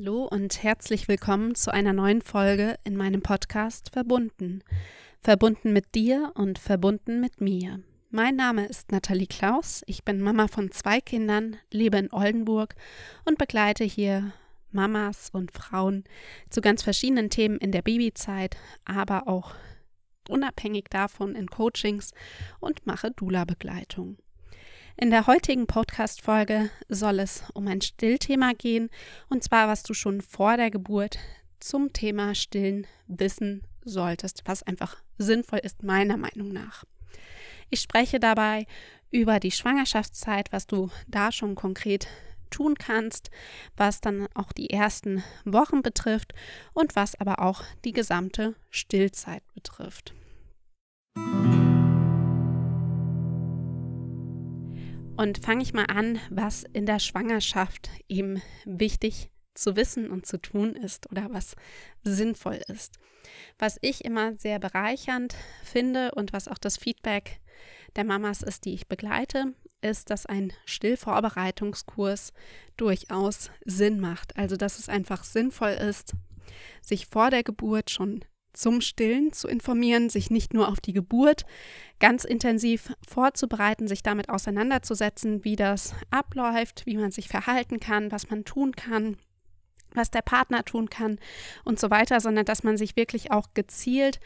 Hallo 0.00 0.28
und 0.30 0.62
herzlich 0.62 1.08
willkommen 1.08 1.56
zu 1.56 1.74
einer 1.74 1.92
neuen 1.92 2.22
Folge 2.22 2.76
in 2.84 2.96
meinem 2.96 3.20
Podcast 3.20 3.90
Verbunden. 3.90 4.62
Verbunden 5.18 5.72
mit 5.72 5.96
dir 5.96 6.30
und 6.36 6.60
verbunden 6.60 7.20
mit 7.20 7.40
mir. 7.40 7.80
Mein 8.10 8.36
Name 8.36 8.66
ist 8.66 8.92
Nathalie 8.92 9.26
Klaus, 9.26 9.82
ich 9.86 10.04
bin 10.04 10.20
Mama 10.20 10.46
von 10.46 10.70
zwei 10.70 11.00
Kindern, 11.00 11.56
lebe 11.72 11.98
in 11.98 12.12
Oldenburg 12.12 12.76
und 13.24 13.38
begleite 13.38 13.82
hier 13.82 14.32
Mamas 14.70 15.30
und 15.32 15.50
Frauen 15.50 16.04
zu 16.48 16.60
ganz 16.60 16.84
verschiedenen 16.84 17.28
Themen 17.28 17.58
in 17.58 17.72
der 17.72 17.82
Babyzeit, 17.82 18.56
aber 18.84 19.26
auch 19.26 19.56
unabhängig 20.28 20.84
davon 20.90 21.34
in 21.34 21.48
Coachings 21.48 22.12
und 22.60 22.86
mache 22.86 23.10
Dula-Begleitung. 23.10 24.16
In 25.00 25.10
der 25.10 25.28
heutigen 25.28 25.68
Podcast-Folge 25.68 26.70
soll 26.88 27.20
es 27.20 27.44
um 27.54 27.68
ein 27.68 27.80
Stillthema 27.80 28.52
gehen, 28.52 28.90
und 29.28 29.44
zwar, 29.44 29.68
was 29.68 29.84
du 29.84 29.94
schon 29.94 30.20
vor 30.20 30.56
der 30.56 30.72
Geburt 30.72 31.20
zum 31.60 31.92
Thema 31.92 32.34
Stillen 32.34 32.84
wissen 33.06 33.62
solltest, 33.84 34.42
was 34.46 34.64
einfach 34.64 34.96
sinnvoll 35.16 35.60
ist, 35.60 35.84
meiner 35.84 36.16
Meinung 36.16 36.48
nach. 36.48 36.82
Ich 37.70 37.80
spreche 37.80 38.18
dabei 38.18 38.66
über 39.12 39.38
die 39.38 39.52
Schwangerschaftszeit, 39.52 40.50
was 40.50 40.66
du 40.66 40.90
da 41.06 41.30
schon 41.30 41.54
konkret 41.54 42.08
tun 42.50 42.74
kannst, 42.74 43.30
was 43.76 44.00
dann 44.00 44.26
auch 44.34 44.52
die 44.52 44.70
ersten 44.70 45.22
Wochen 45.44 45.82
betrifft 45.82 46.34
und 46.72 46.96
was 46.96 47.14
aber 47.20 47.40
auch 47.40 47.62
die 47.84 47.92
gesamte 47.92 48.56
Stillzeit 48.70 49.44
betrifft. 49.54 50.12
Und 55.18 55.38
fange 55.38 55.64
ich 55.64 55.74
mal 55.74 55.86
an, 55.86 56.20
was 56.30 56.62
in 56.62 56.86
der 56.86 57.00
Schwangerschaft 57.00 57.90
eben 58.08 58.40
wichtig 58.64 59.32
zu 59.52 59.74
wissen 59.74 60.08
und 60.12 60.26
zu 60.26 60.40
tun 60.40 60.76
ist 60.76 61.10
oder 61.10 61.26
was 61.32 61.56
sinnvoll 62.04 62.60
ist. 62.68 63.00
Was 63.58 63.78
ich 63.80 64.04
immer 64.04 64.36
sehr 64.36 64.60
bereichernd 64.60 65.34
finde 65.64 66.12
und 66.12 66.32
was 66.32 66.46
auch 66.46 66.56
das 66.56 66.76
Feedback 66.76 67.40
der 67.96 68.04
Mamas 68.04 68.42
ist, 68.42 68.64
die 68.64 68.74
ich 68.74 68.86
begleite, 68.86 69.54
ist, 69.80 70.10
dass 70.10 70.24
ein 70.24 70.52
Stillvorbereitungskurs 70.66 72.32
durchaus 72.76 73.50
Sinn 73.64 73.98
macht. 73.98 74.36
Also, 74.36 74.56
dass 74.56 74.78
es 74.78 74.88
einfach 74.88 75.24
sinnvoll 75.24 75.70
ist, 75.70 76.12
sich 76.80 77.06
vor 77.06 77.30
der 77.30 77.42
Geburt 77.42 77.90
schon 77.90 78.24
zum 78.58 78.80
Stillen 78.80 79.32
zu 79.32 79.46
informieren, 79.46 80.10
sich 80.10 80.30
nicht 80.30 80.52
nur 80.52 80.68
auf 80.68 80.80
die 80.80 80.92
Geburt 80.92 81.46
ganz 82.00 82.24
intensiv 82.24 82.92
vorzubereiten, 83.06 83.86
sich 83.86 84.02
damit 84.02 84.28
auseinanderzusetzen, 84.28 85.44
wie 85.44 85.56
das 85.56 85.94
abläuft, 86.10 86.84
wie 86.84 86.96
man 86.96 87.12
sich 87.12 87.28
verhalten 87.28 87.78
kann, 87.78 88.10
was 88.10 88.30
man 88.30 88.44
tun 88.44 88.74
kann, 88.74 89.16
was 89.94 90.10
der 90.10 90.22
Partner 90.22 90.64
tun 90.64 90.90
kann 90.90 91.18
und 91.64 91.78
so 91.78 91.90
weiter, 91.90 92.20
sondern 92.20 92.44
dass 92.44 92.64
man 92.64 92.76
sich 92.76 92.96
wirklich 92.96 93.30
auch 93.30 93.54
gezielt 93.54 94.18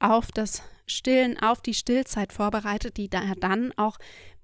auf 0.00 0.32
das 0.32 0.62
Stillen, 0.86 1.38
auf 1.40 1.62
die 1.62 1.74
Stillzeit 1.74 2.32
vorbereitet, 2.32 2.96
die 2.96 3.08
da 3.08 3.20
dann 3.38 3.72
auch 3.76 3.98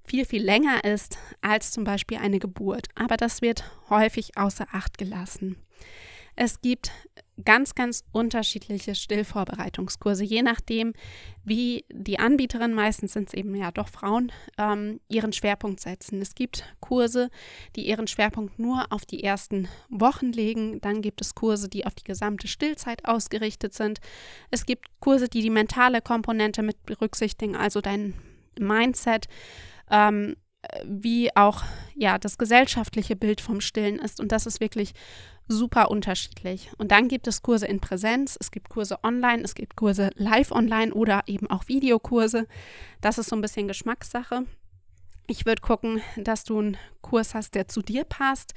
viel, 0.05 0.25
viel 0.25 0.43
länger 0.43 0.85
ist 0.85 1.19
als 1.41 1.73
zum 1.73 1.85
Beispiel 1.85 2.19
eine 2.19 2.39
Geburt. 2.39 2.87
Aber 2.95 3.17
das 3.17 3.43
wird 3.43 3.65
häufig 3.91 4.37
außer 4.37 4.67
Acht 4.73 4.99
gelassen. 4.99 5.57
Es 6.35 6.61
gibt 6.61 6.91
ganz, 7.45 7.75
ganz 7.75 8.05
unterschiedliche 8.13 8.95
Stillvorbereitungskurse, 8.95 10.25
je 10.25 10.43
nachdem, 10.43 10.93
wie 11.45 11.85
die 11.93 12.19
Anbieterin, 12.19 12.75
meistens 12.75 13.13
sind 13.13 13.29
es 13.29 13.35
eben 13.35 13.55
ja 13.55 13.71
doch 13.71 13.89
Frauen, 13.89 14.33
ähm, 14.59 15.01
ihren 15.09 15.33
Schwerpunkt 15.33 15.81
setzen. 15.81 16.21
Es 16.21 16.35
gibt 16.35 16.65
Kurse, 16.81 17.31
die 17.77 17.87
ihren 17.87 18.07
Schwerpunkt 18.07 18.59
nur 18.59 18.87
auf 18.91 19.05
die 19.05 19.25
ersten 19.25 19.69
Wochen 19.89 20.33
legen. 20.33 20.81
Dann 20.81 21.03
gibt 21.03 21.21
es 21.21 21.35
Kurse, 21.35 21.69
die 21.69 21.87
auf 21.87 21.95
die 21.95 22.05
gesamte 22.05 22.49
Stillzeit 22.49 23.05
ausgerichtet 23.05 23.75
sind. 23.75 24.01
Es 24.51 24.67
gibt 24.67 24.87
Kurse, 25.01 25.29
die 25.29 25.43
die 25.43 25.51
mentale 25.51 26.01
Komponente 26.01 26.63
mit 26.63 26.85
berücksichtigen, 26.85 27.57
also 27.57 27.81
dein 27.81 28.15
Mindset. 28.59 29.27
Ähm, 29.91 30.37
wie 30.85 31.35
auch 31.37 31.63
ja 31.95 32.19
das 32.19 32.39
gesellschaftliche 32.39 33.17
Bild 33.17 33.41
vom 33.41 33.61
Stillen 33.61 33.99
ist 33.99 34.21
und 34.21 34.33
das 34.33 34.47
ist 34.47 34.61
wirklich 34.61 34.95
super 35.49 35.91
unterschiedlich. 35.91 36.71
Und 36.79 36.93
dann 36.93 37.09
gibt 37.09 37.27
es 37.27 37.43
Kurse 37.43 37.67
in 37.67 37.81
Präsenz, 37.81 38.37
es 38.41 38.51
gibt 38.51 38.69
Kurse 38.69 39.03
online, 39.03 39.43
es 39.43 39.55
gibt 39.55 39.77
Kurse 39.77 40.11
live 40.15 40.53
online 40.53 40.93
oder 40.93 41.23
eben 41.27 41.51
auch 41.51 41.69
Videokurse. 41.69 42.47
Das 43.01 43.19
ist 43.19 43.29
so 43.29 43.37
ein 43.37 43.43
bisschen 43.43 43.69
Geschmackssache. 43.69 44.45
Ich 45.29 45.47
würde 45.47 45.63
gucken, 45.63 46.03
dass 46.17 46.43
du 46.43 46.59
einen 46.59 46.77
Kurs 47.01 47.35
hast, 47.35 47.55
der 47.55 47.69
zu 47.69 47.81
dir 47.81 48.05
passt, 48.05 48.55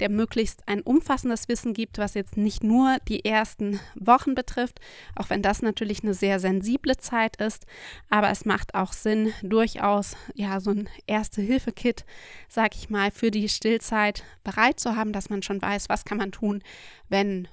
der 0.00 0.08
möglichst 0.08 0.66
ein 0.66 0.80
umfassendes 0.80 1.48
Wissen 1.48 1.74
gibt, 1.74 1.98
was 1.98 2.14
jetzt 2.14 2.38
nicht 2.38 2.64
nur 2.64 2.96
die 3.06 3.24
ersten 3.24 3.80
Wochen 3.94 4.34
betrifft, 4.34 4.80
auch 5.14 5.28
wenn 5.28 5.42
das 5.42 5.60
natürlich 5.60 6.02
eine 6.02 6.14
sehr 6.14 6.40
sensible 6.40 6.96
Zeit 6.96 7.36
ist. 7.36 7.66
Aber 8.08 8.30
es 8.30 8.46
macht 8.46 8.74
auch 8.74 8.94
Sinn, 8.94 9.32
durchaus 9.42 10.16
ja 10.34 10.58
so 10.60 10.70
ein 10.70 10.88
Erste-Hilfe-Kit, 11.06 12.06
sag 12.48 12.74
ich 12.74 12.88
mal, 12.88 13.10
für 13.10 13.30
die 13.30 13.48
Stillzeit 13.48 14.24
bereit 14.42 14.80
zu 14.80 14.96
haben, 14.96 15.12
dass 15.12 15.28
man 15.28 15.42
schon 15.42 15.60
weiß, 15.60 15.90
was 15.90 16.06
kann 16.06 16.18
man 16.18 16.32
tun, 16.32 16.62
wenn 17.08 17.46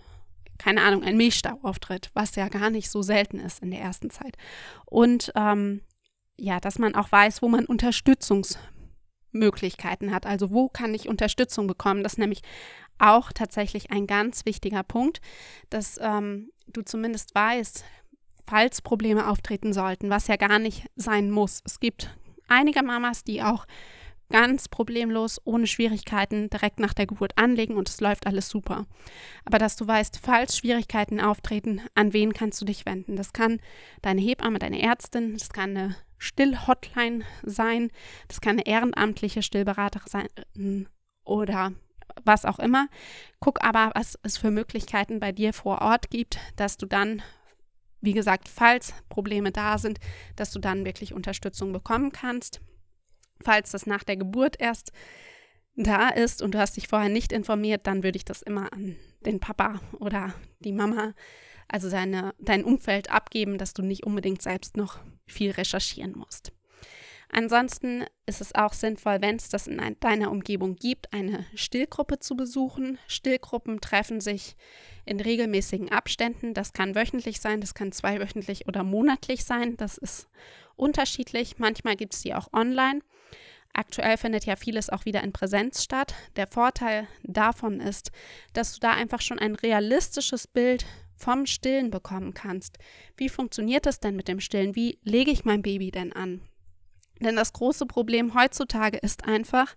keine 0.58 0.82
Ahnung, 0.84 1.04
ein 1.04 1.18
Milchstau 1.18 1.60
auftritt, 1.64 2.12
was 2.14 2.36
ja 2.36 2.48
gar 2.48 2.70
nicht 2.70 2.90
so 2.90 3.02
selten 3.02 3.40
ist 3.40 3.62
in 3.62 3.72
der 3.72 3.82
ersten 3.82 4.10
Zeit. 4.12 4.38
Und 4.86 5.34
ähm, 5.36 5.82
ja, 6.38 6.60
dass 6.60 6.80
man 6.80 6.96
auch 6.96 7.12
weiß, 7.12 7.42
wo 7.42 7.50
man 7.50 7.66
Unterstützungsmöglichkeiten 7.66 10.14
hat. 10.14 10.26
Also 10.26 10.52
wo 10.52 10.70
kann 10.70 10.94
ich 10.94 11.10
Unterstützung 11.10 11.68
bekommen? 11.68 12.04
Das 12.04 12.14
ist 12.14 12.20
nämlich 12.20 12.42
auch 13.00 13.32
tatsächlich 13.32 13.92
ein 13.92 14.08
ganz 14.08 14.46
wichtiger 14.46 14.84
Punkt, 14.84 15.22
dass 15.70 15.98
ähm, 16.02 16.52
du 16.68 16.82
zumindest 16.82 17.34
weißt, 17.36 17.86
falls 18.46 18.82
Probleme 18.82 19.30
auftreten 19.30 19.74
sollten, 19.74 20.10
was 20.10 20.28
ja 20.28 20.36
gar 20.36 20.60
nicht 20.60 20.88
sein 20.96 21.32
muss. 21.32 21.62
Es 21.66 21.80
gibt 21.80 22.16
einige 22.48 22.84
Mamas, 22.84 23.24
die 23.24 23.42
auch 23.42 23.66
ganz 24.30 24.68
problemlos, 24.68 25.40
ohne 25.44 25.68
Schwierigkeiten 25.68 26.50
direkt 26.50 26.80
nach 26.80 26.94
der 26.94 27.06
Geburt 27.06 27.38
anlegen 27.38 27.78
und 27.78 27.90
es 27.90 28.02
läuft 28.02 28.26
alles 28.26 28.50
super. 28.50 28.86
Aber 29.46 29.60
dass 29.60 29.76
du 29.76 29.88
weißt, 29.88 30.20
falls 30.22 30.58
Schwierigkeiten 30.58 31.22
auftreten, 31.22 31.82
an 31.94 32.14
wen 32.14 32.34
kannst 32.34 32.60
du 32.60 32.66
dich 32.66 32.86
wenden? 32.86 33.16
Das 33.16 33.34
kann 33.34 33.60
deine 34.02 34.22
Hebamme, 34.22 34.60
deine 34.60 34.82
Ärztin, 34.82 35.34
das 35.34 35.50
kann 35.50 35.78
eine 35.78 35.96
Still-Hotline 36.18 37.24
sein, 37.44 37.92
das 38.28 38.42
kann 38.42 38.54
eine 38.54 38.66
ehrenamtliche 38.66 39.44
Stillberaterin 39.44 40.08
sein 40.08 40.88
oder 41.24 41.74
was 42.24 42.46
auch 42.46 42.60
immer. 42.60 42.88
Guck 43.40 43.64
aber, 43.64 43.92
was 43.96 44.18
es 44.24 44.38
für 44.38 44.52
Möglichkeiten 44.52 45.20
bei 45.20 45.32
dir 45.32 45.54
vor 45.54 45.82
Ort 45.82 46.10
gibt, 46.10 46.40
dass 46.56 46.78
du 46.78 46.86
dann, 46.86 47.22
wie 48.02 48.14
gesagt, 48.14 48.48
falls 48.48 48.94
Probleme 49.10 49.52
da 49.52 49.78
sind, 49.78 50.00
dass 50.36 50.52
du 50.52 50.60
dann 50.60 50.86
wirklich 50.86 51.14
Unterstützung 51.14 51.72
bekommen 51.74 52.12
kannst. 52.12 52.62
Falls 53.44 53.72
das 53.72 53.86
nach 53.86 54.04
der 54.04 54.18
Geburt 54.18 54.56
erst 54.60 54.92
da 55.76 56.10
ist 56.10 56.42
und 56.42 56.54
du 56.54 56.60
hast 56.60 56.78
dich 56.78 56.88
vorher 56.88 57.10
nicht 57.10 57.32
informiert, 57.32 57.88
dann 57.88 58.04
würde 58.04 58.18
ich 58.18 58.26
das 58.26 58.42
immer 58.42 58.72
an 58.74 58.96
den 59.26 59.40
Papa 59.40 59.82
oder 60.00 60.34
die 60.60 60.74
Mama, 60.74 61.14
also 61.68 61.90
deine, 61.90 62.34
dein 62.40 62.64
Umfeld 62.64 63.10
abgeben, 63.10 63.58
dass 63.58 63.74
du 63.74 63.82
nicht 63.82 64.06
unbedingt 64.06 64.42
selbst 64.42 64.78
noch 64.78 65.00
viel 65.26 65.52
recherchieren 65.52 66.14
musst. 66.18 66.52
Ansonsten 67.36 68.06
ist 68.28 68.42
es 68.42 68.54
auch 68.54 68.74
sinnvoll, 68.74 69.20
wenn 69.22 69.38
es 69.38 69.50
das 69.50 69.66
in 69.66 69.82
deiner 70.02 70.30
Umgebung 70.30 70.76
gibt, 70.76 71.12
eine 71.14 71.48
Stillgruppe 71.56 72.20
zu 72.20 72.36
besuchen. 72.36 73.00
Stillgruppen 73.08 73.82
treffen 73.82 74.22
sich 74.22 74.56
in 75.06 75.20
regelmäßigen 75.20 75.92
Abständen. 75.92 76.54
Das 76.54 76.74
kann 76.74 76.94
wöchentlich 76.94 77.42
sein, 77.42 77.60
das 77.60 77.74
kann 77.74 77.92
zweiwöchentlich 77.92 78.68
oder 78.68 78.84
monatlich 78.84 79.46
sein. 79.46 79.78
Das 79.78 79.98
ist 79.98 80.30
unterschiedlich. 80.76 81.58
Manchmal 81.58 81.96
gibt 81.96 82.14
es 82.14 82.22
die 82.22 82.36
auch 82.36 82.54
online. 82.54 83.00
Aktuell 83.74 84.18
findet 84.18 84.46
ja 84.46 84.56
vieles 84.56 84.90
auch 84.90 85.06
wieder 85.06 85.24
in 85.24 85.34
Präsenz 85.34 85.84
statt. 85.84 86.14
Der 86.36 86.48
Vorteil 86.48 87.08
davon 87.24 87.80
ist, 87.80 88.12
dass 88.54 88.74
du 88.74 88.80
da 88.80 88.92
einfach 88.92 89.22
schon 89.22 89.40
ein 89.40 89.56
realistisches 89.56 90.48
Bild 90.48 90.86
vom 91.16 91.46
Stillen 91.46 91.90
bekommen 91.90 92.34
kannst. 92.34 92.78
Wie 93.18 93.30
funktioniert 93.30 93.86
das 93.86 94.00
denn 94.00 94.16
mit 94.16 94.28
dem 94.28 94.40
Stillen? 94.40 94.76
Wie 94.76 95.00
lege 95.04 95.32
ich 95.32 95.46
mein 95.46 95.64
Baby 95.64 95.90
denn 95.90 96.14
an? 96.14 96.42
Denn 97.20 97.36
das 97.36 97.54
große 97.54 97.86
Problem 97.86 98.36
heutzutage 98.36 98.98
ist 98.98 99.26
einfach, 99.26 99.76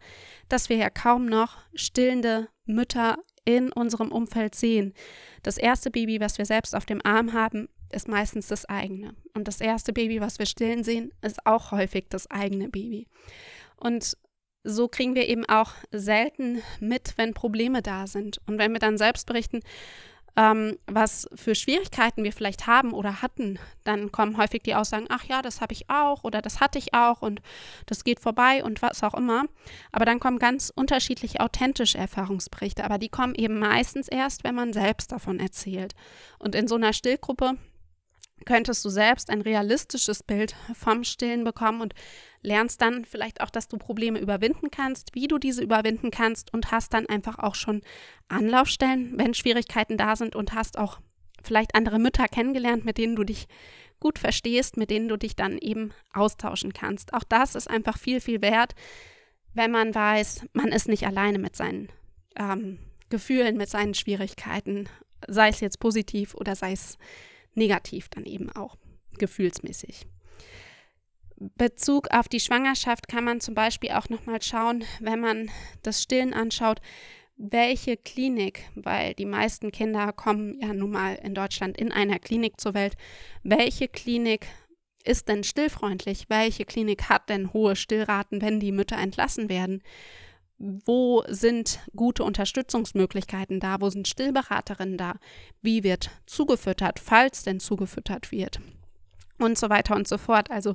dass 0.49 0.69
wir 0.69 0.76
ja 0.76 0.90
kaum 0.90 1.26
noch 1.26 1.58
stillende 1.75 2.49
Mütter 2.66 3.16
in 3.44 3.72
unserem 3.72 4.10
Umfeld 4.10 4.54
sehen. 4.54 4.92
Das 5.42 5.56
erste 5.56 5.90
Baby, 5.90 6.20
was 6.20 6.38
wir 6.38 6.44
selbst 6.44 6.75
auf 6.75 6.84
dem 6.84 7.00
Arm 7.04 7.32
haben, 7.32 7.69
ist 7.92 8.08
meistens 8.08 8.49
das 8.49 8.64
eigene. 8.64 9.14
Und 9.34 9.46
das 9.46 9.60
erste 9.60 9.92
Baby, 9.92 10.20
was 10.20 10.38
wir 10.38 10.46
stillen 10.46 10.82
sehen, 10.82 11.12
ist 11.22 11.46
auch 11.46 11.70
häufig 11.70 12.06
das 12.10 12.28
eigene 12.31 12.69
Baby. 12.69 13.06
Und 13.76 14.17
so 14.64 14.88
kriegen 14.88 15.14
wir 15.14 15.28
eben 15.28 15.49
auch 15.49 15.73
selten 15.93 16.62
mit, 16.81 17.14
wenn 17.17 17.34
Probleme 17.34 17.82
da 17.82 18.06
sind. 18.06 18.40
Und 18.46 18.58
wenn 18.58 18.73
wir 18.73 18.81
dann 18.81 18.99
selbst 18.99 19.26
berichten, 19.26 19.61
ähm, 20.37 20.78
was 20.87 21.28
für 21.34 21.55
Schwierigkeiten 21.55 22.23
wir 22.23 22.32
vielleicht 22.32 22.67
haben 22.67 22.93
oder 22.93 23.23
hatten, 23.23 23.58
dann 23.84 24.12
kommen 24.12 24.37
häufig 24.37 24.62
die 24.62 24.75
Aussagen, 24.75 25.06
ach 25.08 25.25
ja, 25.25 25.40
das 25.40 25.61
habe 25.61 25.73
ich 25.73 25.88
auch 25.88 26.25
oder 26.25 26.43
das 26.43 26.61
hatte 26.61 26.78
ich 26.78 26.93
auch 26.93 27.23
und 27.23 27.40
das 27.87 28.05
geht 28.05 28.20
vorbei 28.20 28.62
und 28.62 28.82
was 28.82 29.02
auch 29.02 29.14
immer. 29.14 29.44
Aber 29.93 30.05
dann 30.05 30.20
kommen 30.20 30.38
ganz 30.38 30.70
unterschiedliche 30.75 31.40
authentische 31.40 31.96
Erfahrungsberichte, 31.96 32.84
aber 32.84 32.99
die 32.99 33.08
kommen 33.08 33.34
eben 33.34 33.58
meistens 33.58 34.08
erst, 34.08 34.44
wenn 34.44 34.55
man 34.55 34.75
selbst 34.75 35.11
davon 35.11 35.40
erzählt. 35.40 35.94
Und 36.38 36.55
in 36.55 36.69
so 36.69 36.75
einer 36.75 36.93
Stillgruppe 36.93 37.56
könntest 38.44 38.85
du 38.85 38.88
selbst 38.88 39.31
ein 39.31 39.41
realistisches 39.41 40.23
Bild 40.23 40.55
vom 40.75 41.05
Stillen 41.05 41.44
bekommen 41.44 41.81
und 41.81 41.94
lernst 42.43 42.81
dann 42.81 43.05
vielleicht 43.05 43.41
auch, 43.41 43.50
dass 43.50 43.69
du 43.69 43.79
Probleme 43.79 44.21
überwinden 44.21 44.71
kannst, 44.71 45.15
wie 45.15 45.27
du 45.27 45.38
diese 45.38 45.62
überwinden 45.62 46.11
kannst 46.11 46.53
und 46.53 46.71
hast 46.71 46.94
dann 46.94 47.06
einfach 47.06 47.38
auch 47.38 47.55
schon 47.55 47.83
Anlaufstellen, 48.29 49.15
wenn 49.17 49.35
Schwierigkeiten 49.35 49.97
da 49.97 50.17
sind 50.17 50.37
und 50.37 50.53
hast 50.53 50.79
auch 50.79 51.00
vielleicht 51.43 51.75
andere 51.75 51.99
Mütter 51.99 52.29
kennengelernt, 52.29 52.85
mit 52.85 52.99
denen 52.99 53.17
du 53.17 53.25
dich 53.25 53.49
gut 53.99 54.19
verstehst, 54.19 54.77
mit 54.77 54.91
denen 54.91 55.09
du 55.09 55.17
dich 55.17 55.37
dann 55.37 55.59
eben 55.59 55.93
austauschen 56.12 56.73
kannst. 56.73 57.15
Auch 57.15 57.25
das 57.25 57.55
ist 57.55 57.69
einfach 57.69 57.99
viel, 57.99 58.21
viel 58.21 58.43
wert, 58.43 58.75
wenn 59.55 59.71
man 59.71 59.94
weiß, 59.94 60.47
man 60.53 60.69
ist 60.69 60.88
nicht 60.88 61.06
alleine 61.06 61.38
mit 61.38 61.56
seinen 61.56 61.88
ähm, 62.38 62.79
Gefühlen, 63.09 63.56
mit 63.56 63.71
seinen 63.71 63.94
Schwierigkeiten, 63.94 64.88
sei 65.27 65.49
es 65.49 65.61
jetzt 65.61 65.81
positiv 65.81 66.35
oder 66.35 66.55
sei 66.55 66.73
es 66.73 66.99
negativ 67.56 68.08
dann 68.08 68.25
eben 68.25 68.50
auch, 68.50 68.76
gefühlsmäßig. 69.19 70.06
Bezug 71.38 72.08
auf 72.12 72.29
die 72.29 72.41
Schwangerschaft 72.41 73.08
kann 73.08 73.25
man 73.25 73.41
zum 73.41 73.55
Beispiel 73.55 73.91
auch 73.91 74.08
nochmal 74.08 74.41
schauen, 74.41 74.85
wenn 75.00 75.20
man 75.20 75.50
das 75.82 76.03
Stillen 76.03 76.32
anschaut, 76.32 76.81
welche 77.37 77.99
Klinik, 77.99 78.64
weil 78.75 79.12
die 79.12 79.26
meisten 79.26 79.70
Kinder 79.70 80.12
kommen 80.12 80.58
ja 80.62 80.73
nun 80.73 80.93
mal 80.93 81.17
in 81.17 81.35
Deutschland 81.35 81.76
in 81.76 81.93
einer 81.93 82.19
Klinik 82.19 82.58
zur 82.58 82.73
Welt, 82.73 82.97
welche 83.43 83.88
Klinik 83.88 84.47
ist 85.06 85.29
denn 85.29 85.44
stillfreundlich? 85.44 86.25
Welche 86.29 86.64
Klinik 86.64 87.09
hat 87.09 87.29
denn 87.29 87.52
hohe 87.52 87.76
Stillraten, 87.76 88.43
wenn 88.43 88.61
die 88.61 88.73
Mütter 88.73 88.97
entlassen 88.97 89.49
werden? 89.49 89.82
Wo 90.58 91.23
sind 91.29 91.81
gute 91.94 92.25
Unterstützungsmöglichkeiten 92.25 93.61
da? 93.61 93.81
Wo 93.81 93.91
sind 93.91 94.08
Stillberaterinnen 94.08 94.97
da? 94.97 95.17
Wie 95.61 95.85
wird 95.85 96.11
zugefüttert, 96.26 96.99
falls 96.99 97.43
denn 97.43 97.61
zugefüttert 97.61 98.32
wird? 98.32 98.61
Und 99.38 99.58
so 99.58 99.69
weiter 99.69 99.94
und 99.94 100.08
so 100.08 100.17
fort. 100.17 100.50
Also 100.50 100.75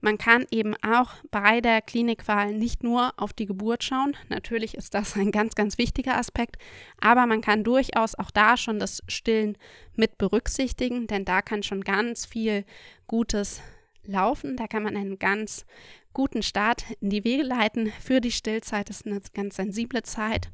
man 0.00 0.18
kann 0.18 0.44
eben 0.50 0.74
auch 0.82 1.12
bei 1.30 1.60
der 1.60 1.80
Klinikwahl 1.80 2.52
nicht 2.52 2.82
nur 2.82 3.12
auf 3.18 3.32
die 3.32 3.46
Geburt 3.46 3.84
schauen. 3.84 4.16
Natürlich 4.28 4.74
ist 4.74 4.94
das 4.94 5.14
ein 5.14 5.30
ganz, 5.30 5.54
ganz 5.54 5.78
wichtiger 5.78 6.16
Aspekt. 6.16 6.56
Aber 7.00 7.26
man 7.26 7.40
kann 7.40 7.62
durchaus 7.62 8.16
auch 8.16 8.32
da 8.32 8.56
schon 8.56 8.80
das 8.80 9.00
Stillen 9.06 9.56
mit 9.94 10.18
berücksichtigen, 10.18 11.06
denn 11.06 11.24
da 11.24 11.40
kann 11.40 11.62
schon 11.62 11.82
ganz 11.82 12.26
viel 12.26 12.64
Gutes 13.06 13.62
laufen. 14.04 14.56
Da 14.56 14.66
kann 14.66 14.82
man 14.82 14.96
einen 14.96 15.20
ganz 15.20 15.64
guten 16.12 16.42
Start 16.42 16.84
in 17.00 17.10
die 17.10 17.24
Wege 17.24 17.42
leiten 17.42 17.92
für 18.00 18.20
die 18.20 18.32
Stillzeit. 18.32 18.88
Das 18.88 19.00
ist 19.00 19.06
eine 19.06 19.20
ganz 19.34 19.56
sensible 19.56 20.02
Zeit. 20.02 20.50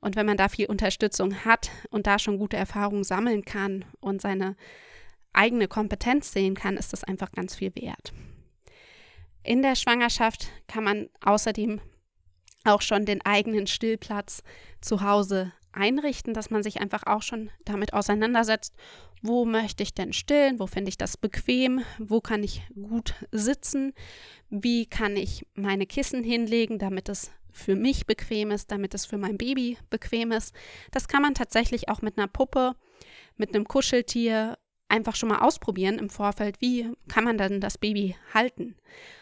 Und 0.00 0.16
wenn 0.16 0.26
man 0.26 0.36
da 0.36 0.48
viel 0.48 0.66
Unterstützung 0.66 1.44
hat 1.44 1.70
und 1.90 2.06
da 2.06 2.18
schon 2.18 2.38
gute 2.38 2.56
Erfahrungen 2.56 3.04
sammeln 3.04 3.44
kann 3.44 3.84
und 4.00 4.20
seine 4.20 4.56
eigene 5.32 5.68
Kompetenz 5.68 6.32
sehen 6.32 6.54
kann, 6.54 6.76
ist 6.76 6.92
das 6.92 7.04
einfach 7.04 7.32
ganz 7.32 7.54
viel 7.56 7.74
wert. 7.74 8.12
In 9.42 9.62
der 9.62 9.74
Schwangerschaft 9.74 10.48
kann 10.68 10.84
man 10.84 11.08
außerdem 11.22 11.80
auch 12.64 12.80
schon 12.80 13.04
den 13.04 13.24
eigenen 13.24 13.66
Stillplatz 13.66 14.42
zu 14.80 15.02
Hause 15.02 15.52
einrichten, 15.76 16.34
dass 16.34 16.50
man 16.50 16.62
sich 16.62 16.80
einfach 16.80 17.04
auch 17.06 17.22
schon 17.22 17.50
damit 17.64 17.92
auseinandersetzt, 17.92 18.74
wo 19.22 19.44
möchte 19.44 19.82
ich 19.82 19.94
denn 19.94 20.12
stillen, 20.12 20.58
wo 20.58 20.66
finde 20.66 20.90
ich 20.90 20.98
das 20.98 21.16
bequem, 21.16 21.82
wo 21.98 22.20
kann 22.20 22.42
ich 22.42 22.62
gut 22.74 23.14
sitzen, 23.32 23.92
wie 24.50 24.86
kann 24.86 25.16
ich 25.16 25.46
meine 25.54 25.86
Kissen 25.86 26.22
hinlegen, 26.22 26.78
damit 26.78 27.08
es 27.08 27.30
für 27.52 27.76
mich 27.76 28.06
bequem 28.06 28.50
ist, 28.50 28.70
damit 28.70 28.94
es 28.94 29.06
für 29.06 29.16
mein 29.16 29.38
Baby 29.38 29.78
bequem 29.88 30.32
ist. 30.32 30.54
Das 30.90 31.08
kann 31.08 31.22
man 31.22 31.34
tatsächlich 31.34 31.88
auch 31.88 32.02
mit 32.02 32.18
einer 32.18 32.26
Puppe, 32.26 32.74
mit 33.36 33.54
einem 33.54 33.66
Kuscheltier 33.66 34.58
einfach 34.88 35.16
schon 35.16 35.28
mal 35.28 35.38
ausprobieren 35.38 35.98
im 35.98 36.10
Vorfeld, 36.10 36.60
wie 36.60 36.92
kann 37.08 37.24
man 37.24 37.38
dann 37.38 37.60
das 37.60 37.78
Baby 37.78 38.16
halten. 38.32 38.76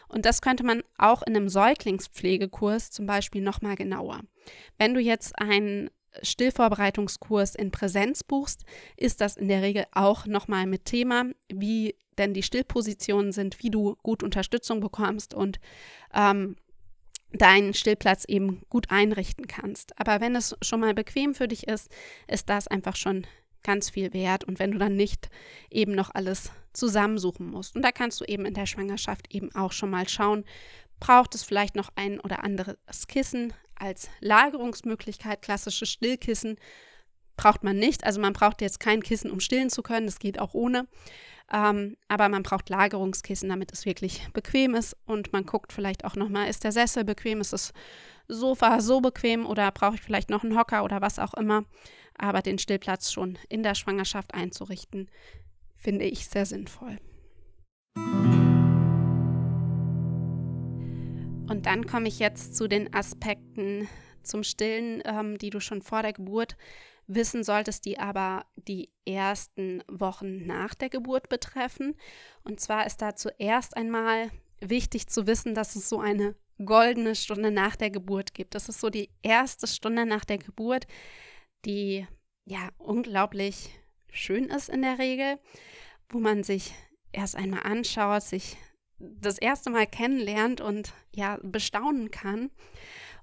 Und 0.08 0.26
das 0.26 0.42
könnte 0.42 0.64
man 0.64 0.82
auch 0.98 1.22
in 1.22 1.36
einem 1.36 1.48
Säuglingspflegekurs 1.48 2.90
zum 2.90 3.06
Beispiel 3.06 3.40
nochmal 3.40 3.76
genauer. 3.76 4.20
Wenn 4.76 4.94
du 4.94 5.00
jetzt 5.00 5.38
einen 5.38 5.90
Stillvorbereitungskurs 6.20 7.54
in 7.54 7.70
Präsenz 7.70 8.22
buchst, 8.22 8.64
ist 8.96 9.20
das 9.20 9.36
in 9.36 9.48
der 9.48 9.62
Regel 9.62 9.86
auch 9.92 10.26
nochmal 10.26 10.66
mit 10.66 10.84
Thema, 10.84 11.24
wie 11.48 11.96
denn 12.18 12.34
die 12.34 12.42
Stillpositionen 12.42 13.32
sind, 13.32 13.62
wie 13.62 13.70
du 13.70 13.96
gut 14.02 14.22
Unterstützung 14.22 14.80
bekommst 14.80 15.32
und 15.32 15.58
ähm, 16.12 16.56
deinen 17.32 17.72
Stillplatz 17.74 18.24
eben 18.26 18.62
gut 18.68 18.90
einrichten 18.90 19.46
kannst. 19.46 19.98
Aber 19.98 20.20
wenn 20.20 20.36
es 20.36 20.56
schon 20.60 20.80
mal 20.80 20.94
bequem 20.94 21.34
für 21.34 21.48
dich 21.48 21.66
ist, 21.66 21.90
ist 22.28 22.48
das 22.48 22.68
einfach 22.68 22.96
schon 22.96 23.26
ganz 23.62 23.90
viel 23.90 24.12
wert 24.12 24.44
und 24.44 24.58
wenn 24.58 24.72
du 24.72 24.78
dann 24.78 24.96
nicht 24.96 25.30
eben 25.70 25.92
noch 25.92 26.14
alles 26.14 26.50
zusammensuchen 26.72 27.46
musst. 27.46 27.76
Und 27.76 27.82
da 27.82 27.92
kannst 27.92 28.20
du 28.20 28.24
eben 28.24 28.44
in 28.44 28.54
der 28.54 28.66
Schwangerschaft 28.66 29.32
eben 29.32 29.54
auch 29.54 29.72
schon 29.72 29.90
mal 29.90 30.08
schauen, 30.08 30.44
braucht 31.00 31.34
es 31.34 31.42
vielleicht 31.42 31.76
noch 31.76 31.90
ein 31.96 32.20
oder 32.20 32.44
anderes 32.44 33.06
Kissen 33.08 33.52
als 33.82 34.08
Lagerungsmöglichkeit. 34.20 35.42
Klassische 35.42 35.86
Stillkissen 35.86 36.56
braucht 37.36 37.64
man 37.64 37.76
nicht. 37.76 38.04
Also 38.04 38.20
man 38.20 38.32
braucht 38.32 38.60
jetzt 38.60 38.80
kein 38.80 39.02
Kissen, 39.02 39.30
um 39.30 39.40
stillen 39.40 39.70
zu 39.70 39.82
können. 39.82 40.06
Das 40.06 40.18
geht 40.18 40.38
auch 40.38 40.54
ohne. 40.54 40.86
Ähm, 41.52 41.96
aber 42.08 42.28
man 42.28 42.42
braucht 42.42 42.70
Lagerungskissen, 42.70 43.48
damit 43.48 43.72
es 43.72 43.84
wirklich 43.84 44.26
bequem 44.32 44.74
ist. 44.74 44.96
Und 45.04 45.32
man 45.32 45.44
guckt 45.44 45.72
vielleicht 45.72 46.04
auch 46.04 46.14
nochmal, 46.14 46.48
ist 46.48 46.64
der 46.64 46.72
Sessel 46.72 47.04
bequem, 47.04 47.40
ist 47.40 47.52
das 47.52 47.72
Sofa 48.28 48.80
so 48.80 49.00
bequem 49.00 49.44
oder 49.44 49.70
brauche 49.72 49.96
ich 49.96 50.00
vielleicht 50.00 50.30
noch 50.30 50.44
einen 50.44 50.56
Hocker 50.56 50.84
oder 50.84 51.00
was 51.00 51.18
auch 51.18 51.34
immer. 51.34 51.64
Aber 52.16 52.40
den 52.40 52.58
Stillplatz 52.58 53.10
schon 53.10 53.38
in 53.48 53.62
der 53.62 53.74
Schwangerschaft 53.74 54.32
einzurichten, 54.34 55.10
finde 55.76 56.04
ich 56.04 56.28
sehr 56.28 56.46
sinnvoll. 56.46 56.98
Und 61.62 61.66
dann 61.66 61.86
komme 61.86 62.08
ich 62.08 62.18
jetzt 62.18 62.56
zu 62.56 62.66
den 62.66 62.92
Aspekten 62.92 63.88
zum 64.24 64.42
Stillen, 64.42 65.00
ähm, 65.04 65.38
die 65.38 65.50
du 65.50 65.60
schon 65.60 65.80
vor 65.80 66.02
der 66.02 66.12
Geburt 66.12 66.56
wissen 67.06 67.44
solltest, 67.44 67.84
die 67.84 68.00
aber 68.00 68.46
die 68.56 68.90
ersten 69.06 69.80
Wochen 69.86 70.44
nach 70.44 70.74
der 70.74 70.88
Geburt 70.88 71.28
betreffen. 71.28 71.94
Und 72.42 72.58
zwar 72.58 72.84
ist 72.84 73.00
da 73.00 73.14
zuerst 73.14 73.76
einmal 73.76 74.32
wichtig 74.60 75.06
zu 75.06 75.28
wissen, 75.28 75.54
dass 75.54 75.76
es 75.76 75.88
so 75.88 76.00
eine 76.00 76.34
goldene 76.64 77.14
Stunde 77.14 77.52
nach 77.52 77.76
der 77.76 77.90
Geburt 77.90 78.34
gibt. 78.34 78.56
Das 78.56 78.68
ist 78.68 78.80
so 78.80 78.90
die 78.90 79.10
erste 79.22 79.68
Stunde 79.68 80.04
nach 80.04 80.24
der 80.24 80.38
Geburt, 80.38 80.88
die 81.64 82.08
ja 82.44 82.70
unglaublich 82.76 83.70
schön 84.10 84.46
ist 84.46 84.68
in 84.68 84.82
der 84.82 84.98
Regel, 84.98 85.38
wo 86.08 86.18
man 86.18 86.42
sich 86.42 86.74
erst 87.12 87.36
einmal 87.36 87.62
anschaut, 87.62 88.24
sich 88.24 88.56
das 89.02 89.38
erste 89.38 89.70
Mal 89.70 89.86
kennenlernt 89.86 90.60
und 90.60 90.92
ja 91.14 91.38
bestaunen 91.42 92.10
kann. 92.10 92.50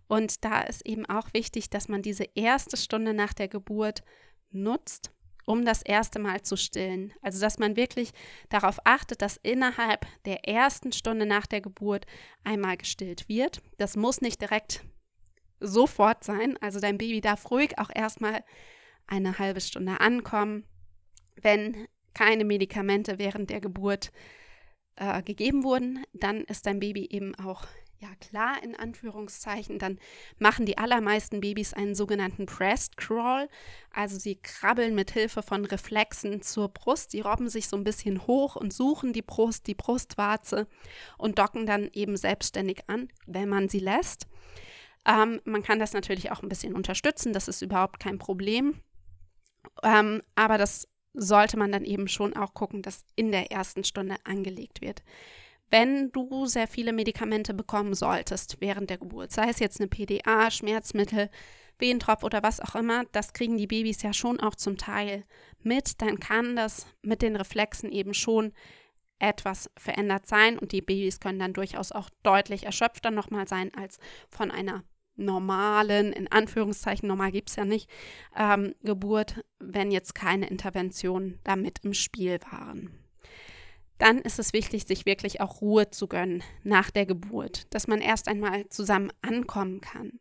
Und 0.08 0.44
da 0.44 0.62
ist 0.62 0.86
eben 0.86 1.06
auch 1.06 1.34
wichtig, 1.34 1.70
dass 1.70 1.88
man 1.88 2.02
diese 2.02 2.26
erste 2.36 2.78
Stunde 2.78 3.14
nach 3.14 3.34
der 3.34 3.48
Geburt 3.48 4.04
nutzt, 4.52 5.12
um 5.46 5.66
das 5.66 5.82
erste 5.84 6.20
Mal 6.20 6.42
zu 6.42 6.58
stillen. 6.58 7.14
Also 7.22 7.40
dass 7.40 7.60
man 7.60 7.76
wirklich 7.76 8.12
darauf 8.50 8.80
achtet, 8.84 9.22
dass 9.22 9.38
innerhalb 9.38 10.06
der 10.26 10.48
ersten 10.48 10.92
Stunde 10.92 11.26
nach 11.26 11.46
der 11.46 11.62
Geburt 11.62 12.06
einmal 12.44 12.78
gestillt 12.78 13.30
wird. 13.30 13.62
Das 13.78 13.96
muss 13.96 14.22
nicht 14.22 14.42
direkt 14.42 14.84
sofort 15.60 16.24
sein. 16.24 16.58
Also 16.62 16.80
dein 16.80 16.98
Baby 16.98 17.22
darf 17.22 17.50
ruhig 17.52 17.78
auch 17.78 17.90
erstmal 17.94 18.44
eine 19.08 19.38
halbe 19.40 19.62
Stunde 19.62 20.00
ankommen. 20.00 20.66
Wenn 21.36 21.88
keine 22.14 22.46
Medikamente 22.46 23.20
während 23.20 23.50
der 23.50 23.62
Geburt 23.62 24.12
äh, 25.00 25.24
gegeben 25.24 25.64
wurden, 25.64 26.04
dann 26.14 26.42
ist 26.44 26.66
dein 26.66 26.80
Baby 26.80 27.08
eben 27.10 27.34
auch 27.36 27.66
ja 28.02 28.10
klar 28.22 28.62
in 28.64 28.76
Anführungszeichen, 28.76 29.78
dann 29.78 30.00
machen 30.38 30.66
die 30.66 30.78
allermeisten 30.78 31.42
Babys 31.42 31.74
einen 31.74 31.96
sogenannten 31.96 32.46
Breast 32.46 32.98
Crawl, 32.98 33.50
also 33.92 34.18
sie 34.18 34.36
krabbeln 34.36 34.96
mit 34.96 35.12
Hilfe 35.12 35.42
von 35.42 35.66
Reflexen 35.66 36.42
zur 36.42 36.70
Brust, 36.70 37.12
sie 37.12 37.22
robben 37.22 37.50
sich 37.50 37.68
so 37.68 37.76
ein 37.76 37.84
bisschen 37.84 38.26
hoch 38.26 38.56
und 38.56 38.74
suchen 38.74 39.12
die 39.12 39.22
Brust, 39.22 39.68
die 39.68 39.76
Brustwarze 39.76 40.68
und 41.18 41.40
docken 41.40 41.66
dann 41.66 41.90
eben 41.94 42.16
selbstständig 42.16 42.84
an, 42.88 43.10
wenn 43.26 43.50
man 43.50 43.68
sie 43.68 43.80
lässt. 43.80 44.28
Ähm, 45.06 45.42
man 45.44 45.64
kann 45.64 45.80
das 45.80 45.94
natürlich 45.94 46.32
auch 46.32 46.42
ein 46.42 46.50
bisschen 46.50 46.76
unterstützen, 46.76 47.34
das 47.34 47.48
ist 47.48 47.62
überhaupt 47.62 48.00
kein 48.00 48.18
Problem. 48.18 48.82
Ähm, 49.84 50.22
aber 50.36 50.58
das 50.58 50.89
sollte 51.14 51.58
man 51.58 51.72
dann 51.72 51.86
eben 51.86 52.08
schon 52.08 52.36
auch 52.36 52.54
gucken, 52.54 52.82
dass 52.82 53.04
in 53.16 53.32
der 53.32 53.52
ersten 53.52 53.84
Stunde 53.84 54.16
angelegt 54.24 54.82
wird. 54.82 55.04
Wenn 55.72 56.12
du 56.12 56.46
sehr 56.46 56.68
viele 56.68 56.94
Medikamente 56.94 57.54
bekommen 57.54 57.94
solltest 57.94 58.58
während 58.60 58.90
der 58.90 58.98
Geburt, 58.98 59.32
sei 59.32 59.50
es 59.50 59.60
jetzt 59.60 59.80
eine 59.80 59.88
PDA, 59.88 60.50
Schmerzmittel, 60.50 61.30
Wehentropf 61.78 62.24
oder 62.24 62.44
was 62.44 62.60
auch 62.60 62.76
immer, 62.76 63.06
das 63.12 63.34
kriegen 63.34 63.58
die 63.58 63.68
Babys 63.68 64.02
ja 64.02 64.12
schon 64.14 64.40
auch 64.40 64.56
zum 64.56 64.78
Teil 64.78 65.24
mit, 65.62 66.02
dann 66.02 66.20
kann 66.20 66.56
das 66.56 66.88
mit 67.02 67.22
den 67.22 67.36
Reflexen 67.36 67.92
eben 67.92 68.14
schon 68.14 68.52
etwas 69.20 69.70
verändert 69.78 70.28
sein 70.28 70.58
und 70.58 70.72
die 70.72 70.82
Babys 70.82 71.20
können 71.20 71.40
dann 71.40 71.54
durchaus 71.54 71.92
auch 71.92 72.10
deutlich 72.24 72.66
erschöpfter 72.66 73.12
nochmal 73.12 73.48
sein 73.48 73.72
als 73.76 74.00
von 74.30 74.50
einer 74.50 74.84
normalen, 75.20 76.14
in 76.14 76.32
Anführungszeichen, 76.32 77.08
normal 77.08 77.32
gibt 77.32 77.50
es 77.50 77.56
ja 77.56 77.66
nicht, 77.66 77.90
ähm, 78.36 78.74
Geburt, 78.82 79.44
wenn 79.60 79.92
jetzt 79.92 80.16
keine 80.16 80.48
Interventionen 80.48 81.40
damit 81.44 81.80
im 81.84 81.94
Spiel 81.94 82.40
waren. 82.52 82.98
Dann 83.98 84.20
ist 84.20 84.40
es 84.40 84.54
wichtig, 84.54 84.86
sich 84.86 85.06
wirklich 85.06 85.42
auch 85.42 85.62
Ruhe 85.62 85.90
zu 85.92 86.08
gönnen 86.08 86.42
nach 86.64 86.90
der 86.90 87.06
Geburt, 87.06 87.74
dass 87.74 87.88
man 87.88 88.00
erst 88.00 88.30
einmal 88.30 88.68
zusammen 88.70 89.12
ankommen 89.22 89.82
kann 89.82 90.20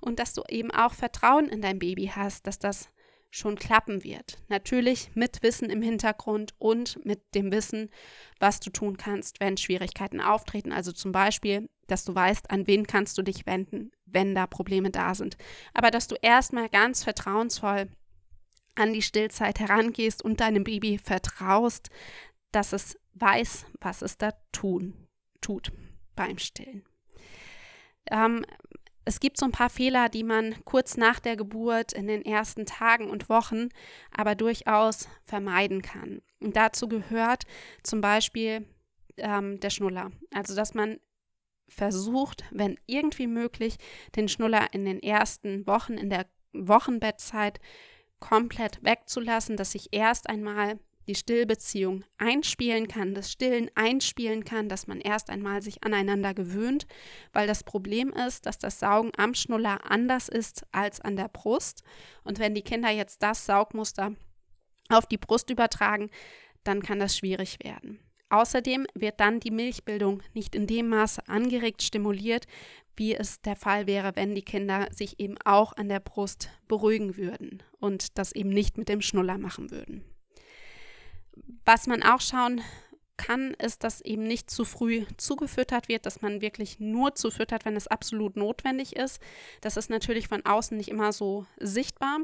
und 0.00 0.18
dass 0.18 0.34
du 0.34 0.42
eben 0.48 0.72
auch 0.72 0.92
Vertrauen 0.92 1.48
in 1.48 1.62
dein 1.62 1.78
Baby 1.78 2.10
hast, 2.14 2.46
dass 2.48 2.58
das 2.58 2.88
schon 3.30 3.56
klappen 3.56 4.04
wird. 4.04 4.38
Natürlich 4.48 5.10
mit 5.14 5.42
Wissen 5.42 5.70
im 5.70 5.80
Hintergrund 5.80 6.54
und 6.58 7.02
mit 7.04 7.34
dem 7.34 7.50
Wissen, 7.50 7.90
was 8.38 8.60
du 8.60 8.70
tun 8.70 8.98
kannst, 8.98 9.40
wenn 9.40 9.56
Schwierigkeiten 9.56 10.20
auftreten. 10.20 10.70
Also 10.70 10.92
zum 10.92 11.12
Beispiel, 11.12 11.70
dass 11.86 12.04
du 12.04 12.14
weißt, 12.14 12.50
an 12.50 12.66
wen 12.66 12.86
kannst 12.86 13.16
du 13.16 13.22
dich 13.22 13.46
wenden, 13.46 13.90
wenn 14.12 14.34
da 14.34 14.46
Probleme 14.46 14.90
da 14.90 15.14
sind. 15.14 15.36
Aber 15.74 15.90
dass 15.90 16.08
du 16.08 16.16
erstmal 16.20 16.68
ganz 16.68 17.04
vertrauensvoll 17.04 17.88
an 18.74 18.92
die 18.92 19.02
Stillzeit 19.02 19.60
herangehst 19.60 20.22
und 20.22 20.40
deinem 20.40 20.64
Baby 20.64 20.98
vertraust, 20.98 21.90
dass 22.52 22.72
es 22.72 22.98
weiß, 23.14 23.66
was 23.80 24.02
es 24.02 24.18
da 24.18 24.32
tun, 24.52 24.94
tut 25.40 25.72
beim 26.14 26.38
Stillen. 26.38 26.84
Ähm, 28.10 28.44
es 29.04 29.20
gibt 29.20 29.36
so 29.36 29.46
ein 29.46 29.52
paar 29.52 29.70
Fehler, 29.70 30.08
die 30.08 30.22
man 30.22 30.64
kurz 30.64 30.96
nach 30.96 31.18
der 31.18 31.36
Geburt 31.36 31.92
in 31.92 32.06
den 32.06 32.24
ersten 32.24 32.66
Tagen 32.66 33.10
und 33.10 33.28
Wochen 33.28 33.68
aber 34.12 34.34
durchaus 34.34 35.08
vermeiden 35.24 35.82
kann. 35.82 36.22
Und 36.40 36.56
dazu 36.56 36.88
gehört 36.88 37.44
zum 37.82 38.00
Beispiel 38.00 38.66
ähm, 39.16 39.58
der 39.60 39.70
Schnuller. 39.70 40.12
Also, 40.32 40.54
dass 40.54 40.74
man 40.74 41.00
versucht, 41.72 42.44
wenn 42.50 42.78
irgendwie 42.86 43.26
möglich, 43.26 43.76
den 44.16 44.28
Schnuller 44.28 44.72
in 44.72 44.84
den 44.84 45.02
ersten 45.02 45.66
Wochen, 45.66 45.94
in 45.94 46.10
der 46.10 46.26
Wochenbettzeit 46.52 47.60
komplett 48.20 48.82
wegzulassen, 48.82 49.56
dass 49.56 49.72
sich 49.72 49.88
erst 49.92 50.28
einmal 50.28 50.78
die 51.08 51.14
Stillbeziehung 51.14 52.04
einspielen 52.18 52.86
kann, 52.86 53.14
das 53.14 53.32
Stillen 53.32 53.70
einspielen 53.74 54.44
kann, 54.44 54.68
dass 54.68 54.86
man 54.86 55.00
erst 55.00 55.30
einmal 55.30 55.62
sich 55.62 55.82
aneinander 55.82 56.32
gewöhnt, 56.34 56.86
weil 57.32 57.46
das 57.46 57.64
Problem 57.64 58.12
ist, 58.12 58.46
dass 58.46 58.58
das 58.58 58.78
Saugen 58.78 59.10
am 59.16 59.34
Schnuller 59.34 59.90
anders 59.90 60.28
ist 60.28 60.64
als 60.70 61.00
an 61.00 61.16
der 61.16 61.28
Brust. 61.28 61.82
Und 62.22 62.38
wenn 62.38 62.54
die 62.54 62.62
Kinder 62.62 62.90
jetzt 62.90 63.22
das 63.22 63.46
Saugmuster 63.46 64.14
auf 64.88 65.06
die 65.06 65.18
Brust 65.18 65.50
übertragen, 65.50 66.10
dann 66.64 66.82
kann 66.82 67.00
das 67.00 67.16
schwierig 67.16 67.58
werden. 67.64 67.98
Außerdem 68.32 68.86
wird 68.94 69.20
dann 69.20 69.40
die 69.40 69.50
Milchbildung 69.50 70.22
nicht 70.32 70.54
in 70.54 70.66
dem 70.66 70.88
Maße 70.88 71.28
angeregt 71.28 71.82
stimuliert, 71.82 72.46
wie 72.96 73.14
es 73.14 73.42
der 73.42 73.56
Fall 73.56 73.86
wäre, 73.86 74.16
wenn 74.16 74.34
die 74.34 74.40
Kinder 74.40 74.88
sich 74.90 75.20
eben 75.20 75.36
auch 75.44 75.74
an 75.74 75.90
der 75.90 76.00
Brust 76.00 76.48
beruhigen 76.66 77.18
würden 77.18 77.62
und 77.78 78.16
das 78.16 78.32
eben 78.32 78.48
nicht 78.48 78.78
mit 78.78 78.88
dem 78.88 79.02
Schnuller 79.02 79.36
machen 79.36 79.70
würden. 79.70 80.02
Was 81.66 81.86
man 81.86 82.02
auch 82.02 82.22
schauen 82.22 82.62
kann, 83.18 83.52
ist, 83.52 83.84
dass 83.84 84.00
eben 84.00 84.22
nicht 84.22 84.50
zu 84.50 84.64
früh 84.64 85.04
zugefüttert 85.18 85.90
wird, 85.90 86.06
dass 86.06 86.22
man 86.22 86.40
wirklich 86.40 86.80
nur 86.80 87.14
zufüttert, 87.14 87.66
wenn 87.66 87.76
es 87.76 87.86
absolut 87.86 88.36
notwendig 88.36 88.96
ist. 88.96 89.20
Das 89.60 89.76
ist 89.76 89.90
natürlich 89.90 90.28
von 90.28 90.46
außen 90.46 90.74
nicht 90.74 90.88
immer 90.88 91.12
so 91.12 91.44
sichtbar, 91.60 92.20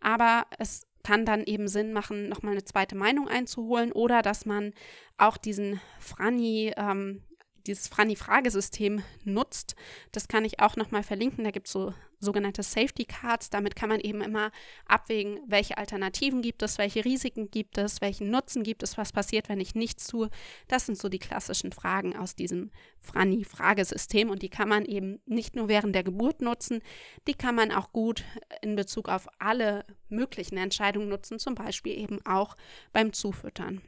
aber 0.00 0.44
es 0.58 0.85
kann 1.06 1.24
dann 1.24 1.44
eben 1.44 1.68
Sinn 1.68 1.92
machen, 1.92 2.28
nochmal 2.28 2.52
eine 2.54 2.64
zweite 2.64 2.96
Meinung 2.96 3.28
einzuholen 3.28 3.92
oder 3.92 4.22
dass 4.22 4.44
man 4.44 4.72
auch 5.18 5.36
diesen 5.36 5.80
Franny 6.00 6.72
ähm, 6.76 7.22
dieses 7.66 7.88
Franny-Fragesystem 7.88 9.02
nutzt. 9.24 9.74
Das 10.12 10.28
kann 10.28 10.44
ich 10.44 10.60
auch 10.60 10.76
nochmal 10.76 11.02
verlinken. 11.02 11.44
Da 11.44 11.50
gibt 11.50 11.66
es 11.66 11.72
so 11.72 11.92
sogenannte 12.18 12.62
Safety 12.62 13.04
Cards. 13.04 13.50
Damit 13.50 13.76
kann 13.76 13.88
man 13.88 14.00
eben 14.00 14.20
immer 14.20 14.50
abwägen, 14.86 15.40
welche 15.46 15.78
Alternativen 15.78 16.42
gibt 16.42 16.62
es, 16.62 16.78
welche 16.78 17.04
Risiken 17.04 17.50
gibt 17.50 17.78
es, 17.78 18.00
welchen 18.00 18.30
Nutzen 18.30 18.62
gibt 18.62 18.82
es, 18.82 18.96
was 18.96 19.12
passiert, 19.12 19.48
wenn 19.48 19.60
ich 19.60 19.74
nichts 19.74 20.06
tue. 20.06 20.30
Das 20.68 20.86
sind 20.86 20.98
so 20.98 21.08
die 21.08 21.18
klassischen 21.18 21.72
Fragen 21.72 22.16
aus 22.16 22.34
diesem 22.34 22.70
Franny-Fragesystem 23.00 24.30
und 24.30 24.42
die 24.42 24.48
kann 24.48 24.68
man 24.68 24.84
eben 24.84 25.20
nicht 25.26 25.56
nur 25.56 25.68
während 25.68 25.94
der 25.94 26.04
Geburt 26.04 26.40
nutzen, 26.40 26.80
die 27.26 27.34
kann 27.34 27.54
man 27.54 27.70
auch 27.72 27.92
gut 27.92 28.24
in 28.62 28.76
Bezug 28.76 29.08
auf 29.08 29.28
alle 29.38 29.84
möglichen 30.08 30.56
Entscheidungen 30.56 31.08
nutzen, 31.08 31.38
zum 31.38 31.54
Beispiel 31.54 31.98
eben 31.98 32.24
auch 32.24 32.56
beim 32.92 33.12
Zufüttern. 33.12 33.82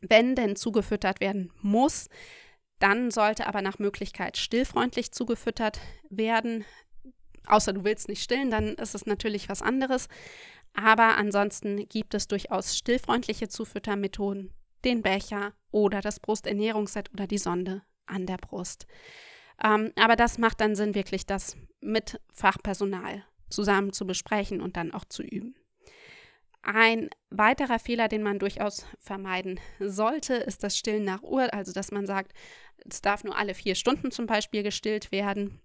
Wenn 0.00 0.34
denn 0.34 0.56
zugefüttert 0.56 1.20
werden 1.20 1.52
muss, 1.62 2.08
dann 2.82 3.10
sollte 3.10 3.46
aber 3.46 3.62
nach 3.62 3.78
Möglichkeit 3.78 4.36
stillfreundlich 4.36 5.12
zugefüttert 5.12 5.78
werden. 6.10 6.64
Außer 7.46 7.72
du 7.72 7.84
willst 7.84 8.08
nicht 8.08 8.22
stillen, 8.22 8.50
dann 8.50 8.74
ist 8.74 8.94
es 8.94 9.06
natürlich 9.06 9.48
was 9.48 9.62
anderes. 9.62 10.08
Aber 10.74 11.16
ansonsten 11.16 11.88
gibt 11.88 12.14
es 12.14 12.26
durchaus 12.28 12.76
stillfreundliche 12.76 13.48
Zufüttermethoden, 13.48 14.52
den 14.84 15.02
Becher 15.02 15.52
oder 15.70 16.00
das 16.00 16.18
Brusternährungsset 16.18 17.12
oder 17.12 17.26
die 17.26 17.38
Sonde 17.38 17.82
an 18.06 18.26
der 18.26 18.38
Brust. 18.38 18.86
Ähm, 19.62 19.92
aber 19.96 20.16
das 20.16 20.38
macht 20.38 20.60
dann 20.60 20.74
Sinn, 20.74 20.94
wirklich 20.94 21.24
das 21.24 21.56
mit 21.80 22.20
Fachpersonal 22.32 23.24
zusammen 23.48 23.92
zu 23.92 24.06
besprechen 24.06 24.60
und 24.60 24.76
dann 24.76 24.92
auch 24.92 25.04
zu 25.04 25.22
üben. 25.22 25.54
Ein 26.62 27.10
weiterer 27.30 27.78
Fehler, 27.78 28.08
den 28.08 28.22
man 28.22 28.38
durchaus 28.38 28.86
vermeiden 29.00 29.58
sollte, 29.80 30.34
ist 30.34 30.62
das 30.62 30.78
Stillen 30.78 31.04
nach 31.04 31.22
Uhr, 31.22 31.52
also 31.52 31.72
dass 31.72 31.90
man 31.90 32.06
sagt, 32.06 32.32
es 32.88 33.02
darf 33.02 33.24
nur 33.24 33.36
alle 33.36 33.54
vier 33.54 33.74
Stunden 33.74 34.10
zum 34.10 34.26
Beispiel 34.26 34.62
gestillt 34.62 35.10
werden. 35.10 35.60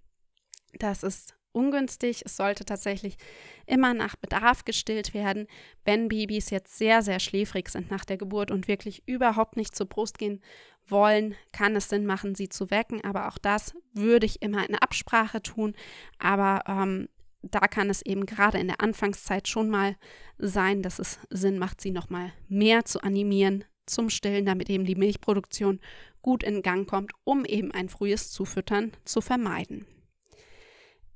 Das 0.80 1.04
ist 1.04 1.38
ungünstig. 1.52 2.22
Es 2.26 2.38
sollte 2.38 2.66
tatsächlich 2.66 3.18
immer 3.66 3.94
nach 3.94 4.16
Bedarf 4.16 4.64
gestillt 4.66 5.14
werden. 5.14 5.48
Wenn 5.84 6.08
Babys 6.08 6.50
jetzt 6.50 6.78
sehr, 6.78 7.02
sehr 7.02 7.20
schläfrig 7.20 7.70
sind 7.70 7.92
nach 7.92 8.06
der 8.06 8.18
Geburt 8.18 8.52
und 8.52 8.68
wirklich 8.68 9.08
überhaupt 9.08 9.58
nicht 9.58 9.76
zur 9.76 9.88
Brust 9.88 10.18
gehen 10.18 10.42
wollen, 10.88 11.36
kann 11.52 11.76
es 11.76 11.90
Sinn 11.90 12.06
machen, 12.06 12.36
sie 12.36 12.50
zu 12.50 12.70
wecken. 12.70 13.04
Aber 13.04 13.28
auch 13.28 13.38
das 13.38 13.76
würde 13.94 14.26
ich 14.26 14.42
immer 14.42 14.68
in 14.70 14.76
Absprache 14.76 15.42
tun. 15.42 15.76
Aber 16.20 16.62
ähm, 16.68 17.10
da 17.42 17.60
kann 17.62 17.90
es 17.90 18.02
eben 18.02 18.26
gerade 18.26 18.58
in 18.58 18.68
der 18.68 18.82
Anfangszeit 18.82 19.48
schon 19.48 19.70
mal 19.70 19.96
sein, 20.38 20.82
dass 20.82 21.00
es 21.00 21.20
Sinn 21.30 21.60
macht, 21.60 21.82
sie 21.82 21.92
noch 21.92 22.10
mal 22.10 22.32
mehr 22.48 22.86
zu 22.86 23.02
animieren 23.02 23.64
zum 23.86 24.10
Stillen, 24.10 24.46
damit 24.46 24.70
eben 24.70 24.86
die 24.86 24.96
Milchproduktion 24.96 25.80
gut 26.22 26.44
in 26.44 26.62
Gang 26.62 26.88
kommt, 26.90 27.14
um 27.24 27.46
eben 27.46 27.72
ein 27.72 27.90
frühes 27.90 28.32
Zufüttern 28.32 28.92
zu 29.06 29.22
vermeiden. 29.22 29.86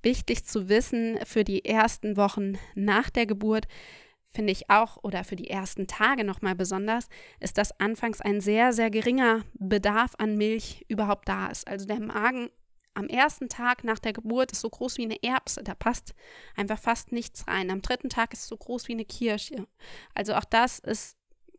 Wichtig 0.03 0.45
zu 0.45 0.69
wissen 0.69 1.19
für 1.25 1.43
die 1.43 1.65
ersten 1.65 2.17
Wochen 2.17 2.57
nach 2.75 3.09
der 3.09 3.25
Geburt, 3.25 3.67
finde 4.25 4.53
ich 4.53 4.69
auch, 4.69 4.97
oder 5.03 5.23
für 5.23 5.35
die 5.35 5.49
ersten 5.49 5.85
Tage 5.85 6.23
nochmal 6.23 6.55
besonders, 6.55 7.09
ist, 7.39 7.57
dass 7.57 7.77
anfangs 7.79 8.21
ein 8.21 8.41
sehr, 8.41 8.71
sehr 8.73 8.89
geringer 8.89 9.43
Bedarf 9.53 10.13
an 10.17 10.37
Milch 10.37 10.85
überhaupt 10.87 11.27
da 11.27 11.47
ist. 11.47 11.67
Also 11.67 11.85
der 11.85 11.99
Magen 11.99 12.49
am 12.93 13.07
ersten 13.07 13.50
Tag 13.50 13.83
nach 13.83 14.00
der 14.00 14.13
Geburt 14.13 14.51
ist 14.51 14.62
so 14.62 14.69
groß 14.69 14.98
wie 14.98 15.05
eine 15.05 15.24
Erbse, 15.24 15.63
da 15.63 15.75
passt 15.75 16.13
einfach 16.55 16.79
fast 16.79 17.12
nichts 17.12 17.48
rein. 17.48 17.71
Am 17.71 17.81
dritten 17.81 18.10
Tag 18.10 18.33
ist 18.33 18.41
es 18.41 18.48
so 18.48 18.57
groß 18.57 18.88
wie 18.88 18.93
eine 18.93 19.05
Kirsche. 19.05 19.67
Also 20.13 20.33
auch 20.36 20.43
das 20.43 20.79
ist 20.79 21.17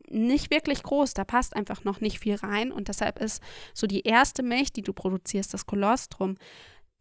nicht 0.09 0.51
wirklich 0.51 0.83
groß, 0.83 1.13
da 1.13 1.23
passt 1.23 1.55
einfach 1.55 1.83
noch 1.83 2.01
nicht 2.01 2.19
viel 2.19 2.35
rein 2.35 2.71
und 2.71 2.87
deshalb 2.87 3.19
ist 3.19 3.41
so 3.73 3.87
die 3.87 4.01
erste 4.01 4.43
Milch, 4.43 4.71
die 4.71 4.81
du 4.81 4.93
produzierst, 4.93 5.53
das 5.53 5.65
Kolostrum, 5.65 6.37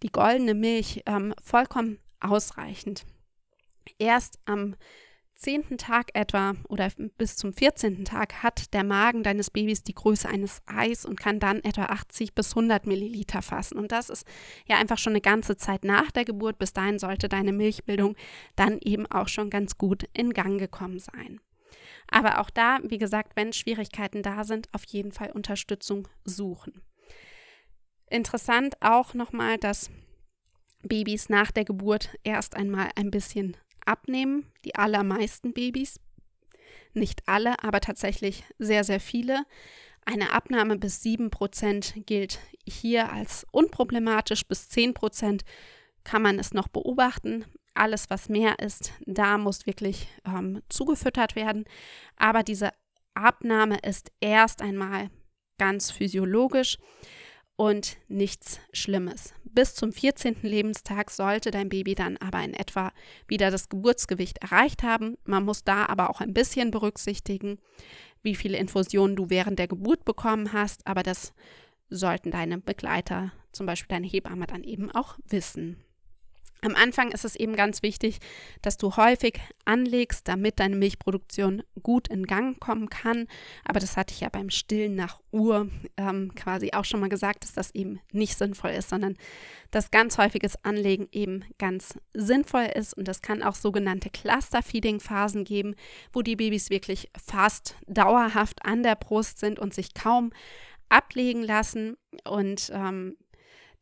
die 0.03 0.11
goldene 0.11 0.55
Milch, 0.55 1.03
ähm, 1.07 1.35
vollkommen 1.43 1.99
ausreichend. 2.21 3.05
Erst 3.99 4.39
am 4.45 4.77
zehnten 5.43 5.77
Tag 5.77 6.11
etwa 6.15 6.55
oder 6.69 6.89
bis 7.19 7.37
zum 7.37 7.53
14. 7.53 8.05
Tag 8.05 8.43
hat 8.43 8.73
der 8.73 8.85
Magen 8.85 9.23
deines 9.23 9.51
Babys 9.51 9.83
die 9.83 9.95
Größe 9.95 10.29
eines 10.29 10.63
Eis 10.67 11.05
und 11.05 11.19
kann 11.19 11.41
dann 11.41 11.63
etwa 11.65 11.87
80 11.87 12.35
bis 12.35 12.51
100 12.51 12.87
Milliliter 12.87 13.43
fassen. 13.43 13.79
Und 13.79 13.93
das 13.93 14.09
ist 14.09 14.27
ja 14.67 14.77
einfach 14.77 14.99
schon 14.99 15.13
eine 15.13 15.21
ganze 15.21 15.57
Zeit 15.57 15.85
nach 15.85 16.11
der 16.13 16.25
Geburt. 16.25 16.59
Bis 16.59 16.73
dahin 16.73 16.99
sollte 16.99 17.29
deine 17.29 17.53
Milchbildung 17.53 18.17
dann 18.57 18.79
eben 18.81 19.07
auch 19.07 19.29
schon 19.29 19.51
ganz 19.51 19.77
gut 19.77 20.05
in 20.15 20.33
Gang 20.33 20.59
gekommen 20.59 21.01
sein. 21.01 21.41
Aber 22.09 22.41
auch 22.41 22.51
da, 22.51 22.79
wie 22.85 22.99
gesagt, 22.99 23.33
wenn 23.35 23.53
Schwierigkeiten 23.53 24.23
da 24.23 24.45
sind, 24.45 24.69
auf 24.73 24.85
jeden 24.87 25.13
Fall 25.13 25.31
Unterstützung 25.33 26.09
suchen. 26.25 26.83
Interessant 28.09 28.77
auch 28.81 29.15
nochmal, 29.15 29.59
dass 29.59 29.91
Babys 30.83 31.29
nach 31.29 31.51
der 31.51 31.65
Geburt 31.65 32.11
erst 32.23 32.57
einmal 32.57 32.91
ein 32.97 33.11
bisschen 33.11 33.57
abnehmen, 33.87 34.47
die 34.65 34.75
allermeisten 34.75 35.53
Babys. 35.53 36.01
Nicht 36.95 37.23
alle, 37.27 37.62
aber 37.62 37.81
tatsächlich 37.81 38.45
sehr, 38.59 38.85
sehr 38.85 39.01
viele. 39.01 39.45
Eine 40.05 40.33
Abnahme 40.33 40.77
bis 40.79 41.01
7% 41.03 42.05
gilt 42.05 42.41
hier 42.67 43.12
als 43.12 43.47
unproblematisch, 43.53 44.47
bis 44.47 44.69
10% 44.71 45.43
kann 46.05 46.23
man 46.23 46.39
es 46.39 46.53
noch 46.53 46.69
beobachten. 46.69 47.45
Alles, 47.75 48.11
was 48.11 48.29
mehr 48.29 48.59
ist, 48.59 48.93
da 49.07 49.39
muss 49.39 49.67
wirklich 49.67 50.09
ähm, 50.27 50.61
zugefüttert 50.69 51.37
werden. 51.37 51.65
Aber 52.17 52.43
diese 52.43 52.71
Abnahme 53.15 53.79
ist 53.79 54.11
erst 54.21 54.61
einmal 54.61 55.11
ganz 55.59 55.91
physiologisch 55.91 56.79
und 57.57 57.97
nichts 58.09 58.61
Schlimmes. 58.73 59.35
Bis 59.55 59.75
zum 59.75 59.93
14. 59.93 60.37
Lebenstag 60.43 61.11
sollte 61.11 61.51
dein 61.51 61.69
Baby 61.69 61.95
dann 61.95 62.17
aber 62.17 62.43
in 62.43 62.55
etwa 62.55 62.91
wieder 63.29 63.51
das 63.51 63.69
Geburtsgewicht 63.69 64.39
erreicht 64.39 64.83
haben. 64.83 65.19
Man 65.25 65.45
muss 65.45 65.63
da 65.63 65.87
aber 65.87 66.09
auch 66.09 66.21
ein 66.21 66.33
bisschen 66.33 66.71
berücksichtigen, 66.71 67.59
wie 68.23 68.35
viele 68.35 68.57
Infusionen 68.57 69.15
du 69.15 69.29
während 69.29 69.59
der 69.59 69.69
Geburt 69.69 70.07
bekommen 70.07 70.55
hast, 70.55 70.87
aber 70.87 71.03
das 71.03 71.35
sollten 71.91 72.31
deine 72.31 72.59
Begleiter, 72.59 73.33
zum 73.53 73.67
Beispiel 73.67 73.95
deine 73.95 74.07
Hebamme, 74.07 74.47
dann 74.47 74.65
eben 74.65 74.91
auch 74.91 75.19
wissen. 75.29 75.77
Am 76.64 76.76
Anfang 76.76 77.11
ist 77.11 77.25
es 77.25 77.35
eben 77.35 77.57
ganz 77.57 77.83
wichtig, 77.83 78.21
dass 78.62 78.76
du 78.76 78.95
häufig 78.97 79.40
anlegst, 79.64 80.28
damit 80.28 80.61
deine 80.61 80.76
Milchproduktion 80.76 81.64
gut 81.83 82.07
in 82.07 82.25
Gang 82.25 82.61
kommen 82.61 82.88
kann. 82.88 83.26
Aber 83.64 83.81
das 83.81 83.97
hatte 83.97 84.14
ich 84.14 84.21
ja 84.21 84.28
beim 84.28 84.49
Stillen 84.49 84.95
nach 84.95 85.19
Uhr 85.33 85.69
ähm, 85.97 86.33
quasi 86.37 86.71
auch 86.73 86.85
schon 86.85 87.00
mal 87.00 87.09
gesagt, 87.09 87.42
dass 87.42 87.52
das 87.52 87.75
eben 87.75 87.99
nicht 88.12 88.38
sinnvoll 88.38 88.71
ist, 88.71 88.90
sondern 88.90 89.16
dass 89.73 89.90
ganz 89.90 90.19
häufiges 90.19 90.54
Anlegen 90.64 91.09
eben 91.11 91.45
ganz 91.59 91.99
sinnvoll 92.14 92.69
ist. 92.73 92.95
Und 92.95 93.09
das 93.09 93.23
kann 93.23 93.42
auch 93.42 93.57
sogenannte 93.57 94.11
Cluster-Feeding-Phasen 94.11 95.42
geben, 95.42 95.75
wo 96.12 96.23
die 96.23 96.37
Babys 96.37 96.71
wirklich 96.71 97.11
fast 97.21 97.75
dauerhaft 97.88 98.64
an 98.64 98.85
der 98.85 98.95
Brust 98.95 99.40
sind 99.40 99.59
und 99.59 99.75
sich 99.75 99.95
kaum 99.95 100.31
ablegen 100.88 101.42
lassen. 101.42 101.97
Und 102.25 102.71
ähm, 102.73 103.16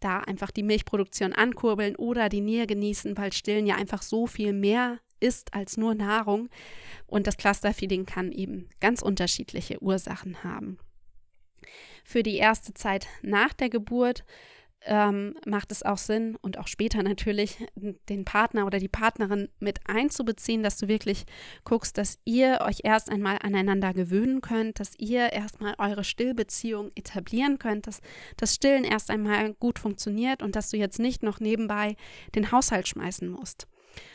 da 0.00 0.20
einfach 0.20 0.50
die 0.50 0.62
Milchproduktion 0.62 1.32
ankurbeln 1.32 1.96
oder 1.96 2.28
die 2.28 2.40
Nähe 2.40 2.66
genießen, 2.66 3.16
weil 3.16 3.32
Stillen 3.32 3.66
ja 3.66 3.76
einfach 3.76 4.02
so 4.02 4.26
viel 4.26 4.52
mehr 4.52 4.98
ist 5.20 5.54
als 5.54 5.76
nur 5.76 5.94
Nahrung. 5.94 6.48
Und 7.06 7.26
das 7.26 7.36
Clusterfeeding 7.36 8.06
kann 8.06 8.32
eben 8.32 8.68
ganz 8.80 9.02
unterschiedliche 9.02 9.82
Ursachen 9.82 10.42
haben. 10.42 10.78
Für 12.04 12.22
die 12.22 12.36
erste 12.36 12.74
Zeit 12.74 13.06
nach 13.22 13.52
der 13.52 13.68
Geburt 13.68 14.24
ähm, 14.86 15.34
macht 15.46 15.72
es 15.72 15.82
auch 15.82 15.98
Sinn 15.98 16.36
und 16.40 16.58
auch 16.58 16.66
später 16.66 17.02
natürlich 17.02 17.58
den 18.08 18.24
Partner 18.24 18.66
oder 18.66 18.78
die 18.78 18.88
Partnerin 18.88 19.48
mit 19.58 19.80
einzubeziehen, 19.86 20.62
dass 20.62 20.78
du 20.78 20.88
wirklich 20.88 21.24
guckst, 21.64 21.98
dass 21.98 22.18
ihr 22.24 22.60
euch 22.62 22.80
erst 22.84 23.10
einmal 23.10 23.38
aneinander 23.42 23.92
gewöhnen 23.92 24.40
könnt, 24.40 24.80
dass 24.80 24.94
ihr 24.98 25.32
erstmal 25.32 25.74
eure 25.78 26.04
Stillbeziehung 26.04 26.92
etablieren 26.94 27.58
könnt, 27.58 27.86
dass 27.86 28.00
das 28.36 28.54
Stillen 28.54 28.84
erst 28.84 29.10
einmal 29.10 29.52
gut 29.54 29.78
funktioniert 29.78 30.42
und 30.42 30.56
dass 30.56 30.70
du 30.70 30.78
jetzt 30.78 30.98
nicht 30.98 31.22
noch 31.22 31.40
nebenbei 31.40 31.96
den 32.34 32.50
Haushalt 32.50 32.88
schmeißen 32.88 33.28
musst. 33.28 33.66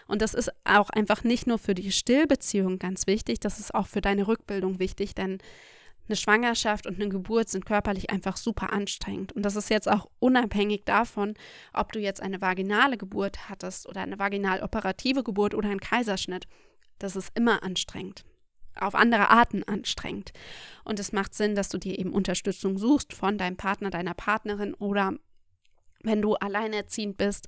Und 0.08 0.22
das 0.22 0.34
ist 0.34 0.52
auch 0.64 0.90
einfach 0.90 1.24
nicht 1.24 1.48
nur 1.48 1.60
für 1.60 1.76
die 1.76 1.92
Stillbeziehung 1.92 2.80
ganz 2.80 3.08
wichtig, 3.08 3.40
das 3.40 3.60
ist 3.60 3.76
auch 3.76 3.88
für 3.88 4.02
deine 4.02 4.28
Rückbildung 4.28 4.80
wichtig, 4.80 5.14
denn 5.16 5.40
eine 6.08 6.16
Schwangerschaft 6.16 6.86
und 6.86 6.96
eine 6.96 7.10
Geburt 7.10 7.50
sind 7.50 7.66
körperlich 7.66 8.10
einfach 8.10 8.38
super 8.38 8.72
anstrengend. 8.72 9.34
Und 9.34 9.44
das 9.44 9.56
ist 9.56 9.70
jetzt 9.70 9.90
auch 9.90 10.10
unabhängig 10.20 10.84
davon, 10.86 11.34
ob 11.74 11.92
du 11.92 12.00
jetzt 12.00 12.22
eine 12.22 12.42
vaginale 12.42 12.98
Geburt 12.98 13.50
hattest 13.50 13.88
oder 13.88 14.02
eine 14.02 14.20
vaginal 14.20 14.62
operative 14.62 15.24
Geburt 15.24 15.56
oder 15.56 15.70
einen 15.70 15.80
Kaiserschnitt. 15.80 16.48
Das 17.00 17.16
ist 17.16 17.32
immer 17.36 17.64
anstrengend. 17.64 18.24
Auf 18.80 18.94
andere 18.94 19.30
Arten 19.30 19.64
anstrengend. 19.64 20.32
Und 20.84 21.00
es 21.00 21.12
macht 21.12 21.34
Sinn, 21.34 21.56
dass 21.56 21.70
du 21.70 21.78
dir 21.78 21.98
eben 21.98 22.12
Unterstützung 22.12 22.78
suchst 22.78 23.14
von 23.14 23.38
deinem 23.38 23.58
Partner, 23.58 23.90
deiner 23.90 24.14
Partnerin 24.14 24.74
oder 24.74 25.14
wenn 26.04 26.22
du 26.22 26.36
alleinerziehend 26.36 27.18
bist, 27.18 27.48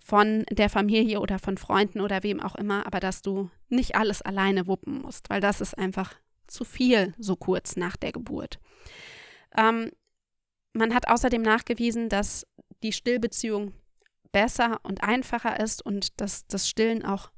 von 0.00 0.44
der 0.50 0.70
Familie 0.70 1.20
oder 1.20 1.38
von 1.38 1.58
Freunden 1.58 2.00
oder 2.00 2.22
wem 2.22 2.40
auch 2.40 2.54
immer, 2.54 2.86
aber 2.86 3.00
dass 3.00 3.20
du 3.20 3.50
nicht 3.68 3.94
alles 3.94 4.22
alleine 4.22 4.66
wuppen 4.66 5.02
musst, 5.02 5.28
weil 5.28 5.40
das 5.40 5.60
ist 5.60 5.76
einfach 5.76 6.14
zu 6.52 6.64
viel 6.64 7.14
so 7.18 7.36
kurz 7.36 7.76
nach 7.76 7.96
der 7.96 8.12
Geburt. 8.12 8.60
Ähm, 9.56 9.90
man 10.72 10.94
hat 10.94 11.08
außerdem 11.08 11.42
nachgewiesen, 11.42 12.08
dass 12.08 12.46
die 12.82 12.92
Stillbeziehung 12.92 13.72
besser 14.32 14.80
und 14.82 15.02
einfacher 15.02 15.60
ist 15.60 15.84
und 15.84 16.20
dass 16.20 16.46
das 16.46 16.68
Stillen 16.68 17.04
auch 17.04 17.30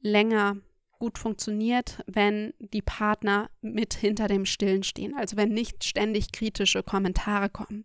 länger 0.00 0.56
gut 0.98 1.18
funktioniert, 1.18 2.02
wenn 2.06 2.54
die 2.58 2.82
Partner 2.82 3.50
mit 3.60 3.94
hinter 3.94 4.28
dem 4.28 4.46
Stillen 4.46 4.82
stehen, 4.82 5.14
also 5.16 5.36
wenn 5.36 5.50
nicht 5.50 5.84
ständig 5.84 6.32
kritische 6.32 6.82
Kommentare 6.82 7.48
kommen. 7.48 7.84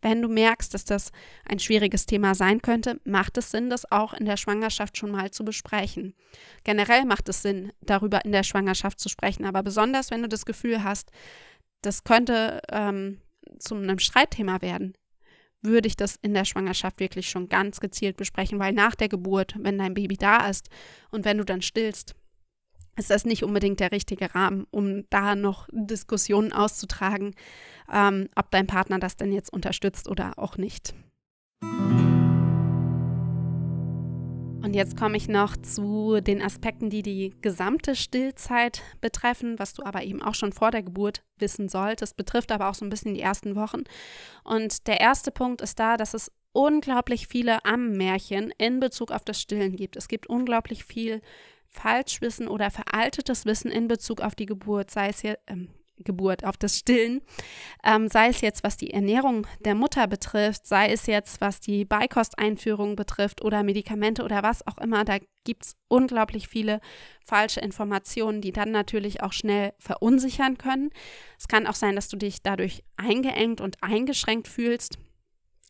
Wenn 0.00 0.22
du 0.22 0.28
merkst, 0.28 0.72
dass 0.74 0.84
das 0.84 1.12
ein 1.44 1.58
schwieriges 1.58 2.06
Thema 2.06 2.34
sein 2.34 2.62
könnte, 2.62 3.00
macht 3.04 3.38
es 3.38 3.50
Sinn, 3.50 3.70
das 3.70 3.90
auch 3.90 4.14
in 4.14 4.26
der 4.26 4.36
Schwangerschaft 4.36 4.96
schon 4.96 5.10
mal 5.10 5.30
zu 5.30 5.44
besprechen. 5.44 6.14
Generell 6.64 7.04
macht 7.04 7.28
es 7.28 7.42
Sinn, 7.42 7.72
darüber 7.80 8.24
in 8.24 8.32
der 8.32 8.42
Schwangerschaft 8.42 9.00
zu 9.00 9.08
sprechen, 9.08 9.44
aber 9.44 9.62
besonders 9.62 10.10
wenn 10.10 10.22
du 10.22 10.28
das 10.28 10.46
Gefühl 10.46 10.84
hast, 10.84 11.10
das 11.82 12.04
könnte 12.04 12.60
ähm, 12.70 13.20
zu 13.58 13.74
einem 13.74 13.98
Streitthema 13.98 14.62
werden, 14.62 14.94
würde 15.62 15.88
ich 15.88 15.96
das 15.96 16.16
in 16.16 16.34
der 16.34 16.44
Schwangerschaft 16.44 17.00
wirklich 17.00 17.28
schon 17.28 17.48
ganz 17.48 17.80
gezielt 17.80 18.16
besprechen, 18.16 18.58
weil 18.58 18.72
nach 18.72 18.94
der 18.94 19.08
Geburt, 19.08 19.54
wenn 19.58 19.78
dein 19.78 19.94
Baby 19.94 20.16
da 20.16 20.48
ist 20.48 20.68
und 21.10 21.24
wenn 21.24 21.38
du 21.38 21.44
dann 21.44 21.62
stillst, 21.62 22.14
ist 22.96 23.10
das 23.10 23.24
nicht 23.24 23.44
unbedingt 23.44 23.80
der 23.80 23.92
richtige 23.92 24.34
Rahmen, 24.34 24.66
um 24.70 25.08
da 25.10 25.34
noch 25.34 25.68
Diskussionen 25.72 26.52
auszutragen, 26.52 27.34
ähm, 27.92 28.28
ob 28.36 28.50
dein 28.50 28.66
Partner 28.66 28.98
das 28.98 29.16
denn 29.16 29.32
jetzt 29.32 29.52
unterstützt 29.52 30.08
oder 30.08 30.38
auch 30.38 30.56
nicht. 30.56 30.94
Und 34.64 34.74
jetzt 34.74 34.96
komme 34.96 35.18
ich 35.18 35.28
noch 35.28 35.58
zu 35.58 36.20
den 36.22 36.40
Aspekten, 36.40 36.88
die 36.88 37.02
die 37.02 37.34
gesamte 37.42 37.94
Stillzeit 37.94 38.80
betreffen, 39.02 39.58
was 39.58 39.74
du 39.74 39.82
aber 39.82 40.02
eben 40.04 40.22
auch 40.22 40.34
schon 40.34 40.52
vor 40.52 40.70
der 40.70 40.82
Geburt 40.82 41.22
wissen 41.38 41.68
solltest, 41.68 42.16
betrifft 42.16 42.50
aber 42.50 42.70
auch 42.70 42.74
so 42.74 42.86
ein 42.86 42.88
bisschen 42.88 43.12
die 43.12 43.20
ersten 43.20 43.56
Wochen. 43.56 43.82
Und 44.42 44.86
der 44.86 45.00
erste 45.00 45.30
Punkt 45.30 45.60
ist 45.60 45.78
da, 45.78 45.98
dass 45.98 46.14
es 46.14 46.32
unglaublich 46.52 47.26
viele 47.26 47.62
Ammenmärchen 47.66 48.52
in 48.56 48.80
Bezug 48.80 49.10
auf 49.10 49.22
das 49.22 49.38
Stillen 49.38 49.76
gibt. 49.76 49.96
Es 49.96 50.08
gibt 50.08 50.28
unglaublich 50.28 50.84
viel 50.84 51.20
Falschwissen 51.74 52.48
oder 52.48 52.70
veraltetes 52.70 53.44
Wissen 53.44 53.70
in 53.70 53.88
Bezug 53.88 54.20
auf 54.20 54.34
die 54.34 54.46
Geburt, 54.46 54.90
sei 54.90 55.08
es 55.08 55.20
hier, 55.20 55.38
ähm, 55.46 55.68
Geburt, 55.98 56.44
auf 56.44 56.56
das 56.56 56.76
Stillen, 56.76 57.22
ähm, 57.84 58.08
sei 58.08 58.28
es 58.28 58.40
jetzt, 58.40 58.64
was 58.64 58.76
die 58.76 58.90
Ernährung 58.90 59.46
der 59.60 59.74
Mutter 59.74 60.06
betrifft, 60.08 60.66
sei 60.66 60.90
es 60.90 61.06
jetzt, 61.06 61.40
was 61.40 61.60
die 61.60 61.84
Beikosteinführung 61.84 62.96
betrifft 62.96 63.44
oder 63.44 63.62
Medikamente 63.62 64.24
oder 64.24 64.42
was 64.42 64.66
auch 64.66 64.78
immer, 64.78 65.04
da 65.04 65.18
gibt 65.44 65.66
es 65.66 65.76
unglaublich 65.88 66.48
viele 66.48 66.80
falsche 67.24 67.60
Informationen, 67.60 68.40
die 68.40 68.52
dann 68.52 68.72
natürlich 68.72 69.22
auch 69.22 69.32
schnell 69.32 69.72
verunsichern 69.78 70.58
können. 70.58 70.90
Es 71.38 71.46
kann 71.46 71.66
auch 71.66 71.74
sein, 71.74 71.94
dass 71.94 72.08
du 72.08 72.16
dich 72.16 72.42
dadurch 72.42 72.82
eingeengt 72.96 73.60
und 73.60 73.76
eingeschränkt 73.82 74.48
fühlst, 74.48 74.98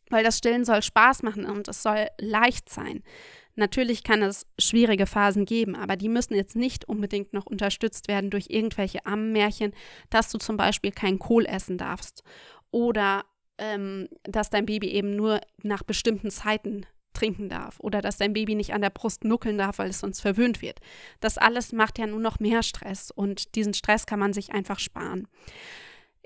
weil 0.08 0.24
das 0.24 0.38
Stillen 0.38 0.64
soll 0.64 0.82
Spaß 0.82 1.22
machen 1.22 1.44
und 1.44 1.68
es 1.68 1.82
soll 1.82 2.06
leicht 2.18 2.70
sein. 2.70 3.02
Natürlich 3.56 4.02
kann 4.02 4.22
es 4.22 4.46
schwierige 4.58 5.06
Phasen 5.06 5.44
geben, 5.44 5.76
aber 5.76 5.96
die 5.96 6.08
müssen 6.08 6.34
jetzt 6.34 6.56
nicht 6.56 6.88
unbedingt 6.88 7.32
noch 7.32 7.46
unterstützt 7.46 8.08
werden 8.08 8.30
durch 8.30 8.46
irgendwelche 8.48 9.06
Ammenmärchen, 9.06 9.72
dass 10.10 10.30
du 10.30 10.38
zum 10.38 10.56
Beispiel 10.56 10.90
keinen 10.90 11.18
Kohl 11.18 11.46
essen 11.46 11.78
darfst 11.78 12.24
oder 12.70 13.24
ähm, 13.58 14.08
dass 14.24 14.50
dein 14.50 14.66
Baby 14.66 14.88
eben 14.88 15.14
nur 15.14 15.40
nach 15.62 15.84
bestimmten 15.84 16.30
Zeiten 16.30 16.86
trinken 17.12 17.48
darf 17.48 17.78
oder 17.78 18.02
dass 18.02 18.18
dein 18.18 18.32
Baby 18.32 18.56
nicht 18.56 18.74
an 18.74 18.82
der 18.82 18.90
Brust 18.90 19.24
nuckeln 19.24 19.56
darf, 19.56 19.78
weil 19.78 19.90
es 19.90 20.00
sonst 20.00 20.20
verwöhnt 20.20 20.60
wird. 20.60 20.80
Das 21.20 21.38
alles 21.38 21.72
macht 21.72 21.98
ja 21.98 22.06
nur 22.06 22.20
noch 22.20 22.40
mehr 22.40 22.62
Stress 22.62 23.10
und 23.10 23.54
diesen 23.54 23.72
Stress 23.72 24.06
kann 24.06 24.18
man 24.18 24.32
sich 24.32 24.52
einfach 24.52 24.80
sparen. 24.80 25.28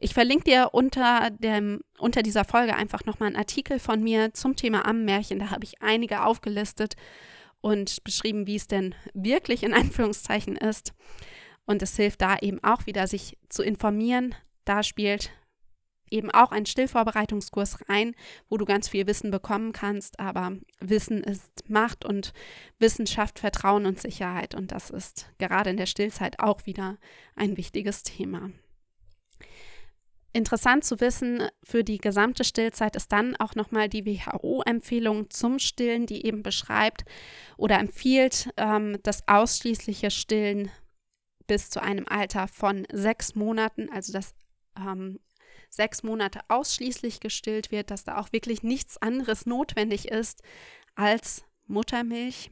Ich 0.01 0.15
verlinke 0.15 0.45
dir 0.45 0.71
unter, 0.73 1.31
dem, 1.31 1.81
unter 1.99 2.23
dieser 2.23 2.45
Folge 2.45 2.77
einfach 2.77 3.05
nochmal 3.05 3.29
einen 3.29 3.37
Artikel 3.37 3.81
von 3.81 4.01
mir 4.01 4.33
zum 4.33 4.55
Thema 4.55 4.87
Ammenmärchen. 4.87 5.41
Da 5.41 5.51
habe 5.51 5.65
ich 5.65 5.83
einige 5.83 6.23
aufgelistet 6.23 6.95
und 7.61 8.05
beschrieben, 8.05 8.47
wie 8.47 8.55
es 8.55 8.69
denn 8.69 8.95
wirklich 9.13 9.65
in 9.65 9.75
Anführungszeichen 9.75 10.55
ist. 10.57 10.93
Und 11.67 11.83
es 11.83 11.97
hilft 11.97 12.23
da 12.23 12.37
eben 12.39 12.63
auch 12.63 12.87
wieder, 12.87 13.09
sich 13.09 13.39
zu 13.49 13.65
informieren. 13.65 14.37
Da 14.65 14.85
spielt 14.85 15.33
eben 16.11 16.31
auch 16.31 16.53
ein 16.53 16.65
Stillvorbereitungskurs 16.65 17.89
rein, 17.89 18.15
wo 18.49 18.57
du 18.57 18.65
ganz 18.65 18.89
viel 18.89 19.09
Wissen 19.09 19.33
bekommen 19.33 19.73
kannst. 19.73 20.21
Aber 20.21 20.53
Wissen 20.79 21.25
ist 21.25 21.69
Macht 21.69 22.05
und 22.05 22.33
Wissenschaft, 22.79 23.41
Vertrauen 23.41 23.85
und 23.85 24.01
Sicherheit. 24.01 24.55
Und 24.55 24.71
das 24.71 24.91
ist 24.91 25.29
gerade 25.39 25.71
in 25.71 25.77
der 25.77 25.87
Stillzeit 25.87 26.39
auch 26.39 26.67
wieder 26.67 26.99
ein 27.35 27.57
wichtiges 27.57 28.05
Thema. 28.05 28.53
Interessant 30.33 30.85
zu 30.85 31.01
wissen 31.01 31.43
für 31.65 31.83
die 31.83 31.99
gesamte 31.99 32.45
Stillzeit 32.45 32.97
ist 32.97 33.11
dann 33.13 33.35
auch 33.37 33.55
nochmal 33.55 33.89
die 33.89 34.05
WHO-Empfehlung 34.05 35.31
zum 35.31 35.59
Stillen, 35.59 36.07
die 36.07 36.27
eben 36.27 36.43
beschreibt 36.43 37.05
oder 37.57 37.79
empfiehlt 37.79 38.51
ähm, 38.59 38.99
das 39.03 39.27
ausschließliche 39.27 40.11
Stillen 40.11 40.71
bis 41.47 41.71
zu 41.71 41.83
einem 41.83 42.07
Alter 42.07 42.47
von 42.47 42.87
sechs 42.93 43.35
Monaten, 43.35 43.89
also 43.91 44.13
dass 44.13 44.35
ähm, 44.77 45.19
sechs 45.71 46.03
Monate 46.03 46.41
ausschließlich 46.49 47.21
gestillt 47.21 47.71
wird, 47.71 47.91
dass 47.91 48.05
da 48.05 48.19
auch 48.19 48.31
wirklich 48.31 48.63
nichts 48.63 48.97
anderes 48.99 49.47
notwendig 49.47 50.09
ist 50.09 50.43
als 50.95 51.45
Muttermilch, 51.67 52.51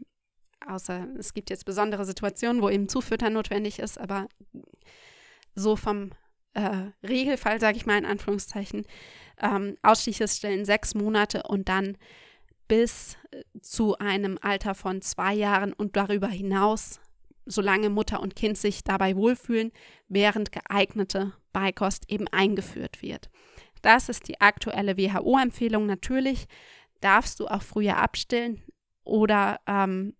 außer 0.66 1.08
es 1.18 1.34
gibt 1.34 1.50
jetzt 1.50 1.66
besondere 1.66 2.04
Situationen, 2.06 2.62
wo 2.62 2.70
eben 2.70 2.88
Zufüttern 2.88 3.34
notwendig 3.34 3.78
ist, 3.78 3.98
aber 3.98 4.28
so 5.54 5.76
vom 5.76 6.10
äh, 6.56 7.06
Regelfall, 7.06 7.60
sage 7.60 7.76
ich 7.76 7.86
mal 7.86 7.98
in 7.98 8.06
Anführungszeichen, 8.06 8.86
ähm, 9.40 9.76
ausschließliches 9.82 10.38
Stillen 10.38 10.64
sechs 10.64 10.94
Monate 10.94 11.42
und 11.42 11.68
dann 11.68 11.98
bis 12.66 13.16
äh, 13.30 13.42
zu 13.60 13.98
einem 13.98 14.38
Alter 14.40 14.74
von 14.74 15.02
zwei 15.02 15.34
Jahren 15.34 15.74
und 15.74 15.96
darüber 15.96 16.28
hinaus, 16.28 17.00
solange 17.44 17.90
Mutter 17.90 18.20
und 18.20 18.34
Kind 18.34 18.56
sich 18.56 18.82
dabei 18.82 19.16
wohlfühlen, 19.16 19.70
während 20.08 20.50
geeignete 20.50 21.34
Beikost 21.52 22.10
eben 22.10 22.26
eingeführt 22.28 23.02
wird. 23.02 23.28
Das 23.82 24.08
ist 24.08 24.26
die 24.26 24.40
aktuelle 24.40 24.96
WHO-Empfehlung. 24.96 25.86
Natürlich 25.86 26.46
darfst 27.00 27.38
du 27.38 27.46
auch 27.46 27.62
früher 27.62 27.98
abstillen 27.98 28.62
oder 29.04 29.60
ähm, 29.66 30.16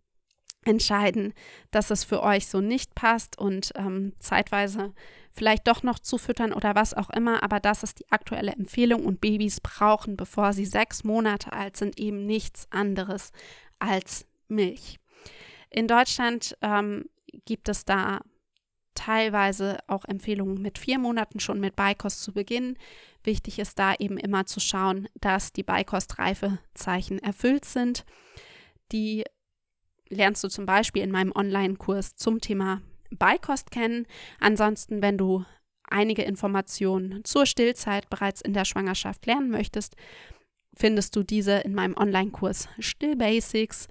entscheiden, 0.67 1.33
dass 1.71 1.91
es 1.91 2.05
für 2.05 2.23
euch 2.23 2.49
so 2.49 2.61
nicht 2.61 2.95
passt 2.95 3.39
und 3.39 3.73
ähm, 3.77 4.13
zeitweise 4.19 4.93
vielleicht 5.33 5.69
doch 5.69 5.83
noch 5.83 5.99
zufüttern 5.99 6.53
oder 6.53 6.75
was 6.75 6.95
auch 6.95 7.11
immer. 7.11 7.43
Aber 7.43 7.61
das 7.61 7.83
ist 7.83 8.01
die 8.01 8.11
aktuelle 8.11 8.53
Empfehlung 8.53 9.05
und 9.05 9.21
Babys 9.21 9.61
brauchen, 9.61 10.17
bevor 10.17 10.53
sie 10.53 10.67
sechs 10.67 11.05
Monate 11.05 11.53
alt 11.53 11.77
sind, 11.77 11.99
eben 11.99 12.27
nichts 12.27 12.67
anderes 12.71 13.33
als 13.79 14.27
Milch. 14.49 14.99
In 15.71 15.89
Deutschland 15.89 16.57
ähm, 16.63 17.09
gibt 17.45 17.69
es 17.69 17.85
da 17.85 18.21
teilweise 18.95 19.79
auch 19.89 20.05
Empfehlungen 20.07 20.61
mit 20.61 20.79
vier 20.79 20.99
Monaten 20.99 21.39
schon 21.39 21.61
mit 21.61 21.77
Beikost 21.77 22.23
zu 22.23 22.33
beginnen. 22.33 22.79
Wichtig 23.23 23.59
ist 23.59 23.79
da 23.79 23.95
eben 23.99 24.17
immer 24.17 24.47
zu 24.47 24.59
schauen, 24.59 25.09
dass 25.21 25.53
die 25.53 25.63
Beikostreifezeichen 25.63 27.19
erfüllt 27.19 27.67
sind. 27.67 28.05
Die 28.93 29.25
lernst 30.09 30.43
du 30.45 30.49
zum 30.49 30.67
Beispiel 30.67 31.03
in 31.03 31.11
meinem 31.11 31.33
Online-Kurs 31.35 32.17
zum 32.17 32.41
Thema 32.41 32.81
Beikost 33.11 33.71
kennen. 33.71 34.07
Ansonsten, 34.41 35.03
wenn 35.03 35.19
du 35.19 35.45
einige 35.85 36.23
Informationen 36.23 37.25
zur 37.25 37.47
Stillzeit 37.47 38.11
bereits 38.11 38.41
in 38.41 38.53
der 38.53 38.65
Schwangerschaft 38.65 39.27
lernen 39.27 39.51
möchtest, 39.51 39.97
findest 40.77 41.17
du 41.17 41.23
diese 41.23 41.59
in 41.59 41.75
meinem 41.75 41.97
Online-Kurs 41.97 42.69
Still 42.79 43.17
Basics. 43.17 43.89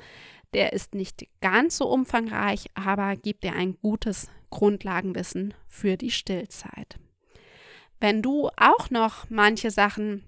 Der 0.53 0.73
ist 0.73 0.93
nicht 0.95 1.27
ganz 1.41 1.77
so 1.77 1.87
umfangreich, 1.87 2.67
aber 2.75 3.15
gibt 3.15 3.43
dir 3.43 3.53
ein 3.53 3.77
gutes 3.81 4.29
Grundlagenwissen 4.49 5.53
für 5.67 5.97
die 5.97 6.11
Stillzeit. 6.11 6.97
Wenn 7.99 8.21
du 8.21 8.49
auch 8.57 8.89
noch 8.89 9.29
manche 9.29 9.71
Sachen 9.71 10.23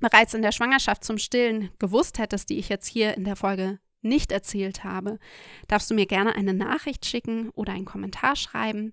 bereits 0.00 0.34
in 0.34 0.42
der 0.42 0.52
Schwangerschaft 0.52 1.04
zum 1.04 1.18
Stillen 1.18 1.70
gewusst 1.78 2.18
hättest, 2.18 2.50
die 2.50 2.58
ich 2.58 2.68
jetzt 2.68 2.86
hier 2.86 3.16
in 3.16 3.24
der 3.24 3.36
Folge 3.36 3.78
nicht 4.02 4.32
erzählt 4.32 4.84
habe, 4.84 5.18
darfst 5.66 5.90
du 5.90 5.94
mir 5.94 6.06
gerne 6.06 6.34
eine 6.34 6.54
Nachricht 6.54 7.06
schicken 7.06 7.50
oder 7.50 7.72
einen 7.72 7.84
Kommentar 7.84 8.36
schreiben. 8.36 8.92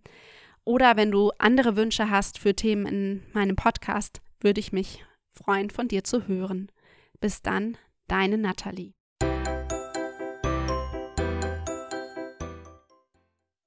Oder 0.63 0.97
wenn 0.97 1.11
du 1.11 1.31
andere 1.37 1.75
Wünsche 1.75 2.09
hast 2.09 2.39
für 2.39 2.55
Themen 2.55 2.85
in 2.85 3.23
meinem 3.33 3.55
Podcast, 3.55 4.21
würde 4.39 4.59
ich 4.59 4.71
mich 4.71 5.05
freuen, 5.29 5.69
von 5.69 5.87
dir 5.87 6.03
zu 6.03 6.27
hören. 6.27 6.71
Bis 7.19 7.41
dann, 7.41 7.77
deine 8.07 8.37
Nathalie. 8.37 8.93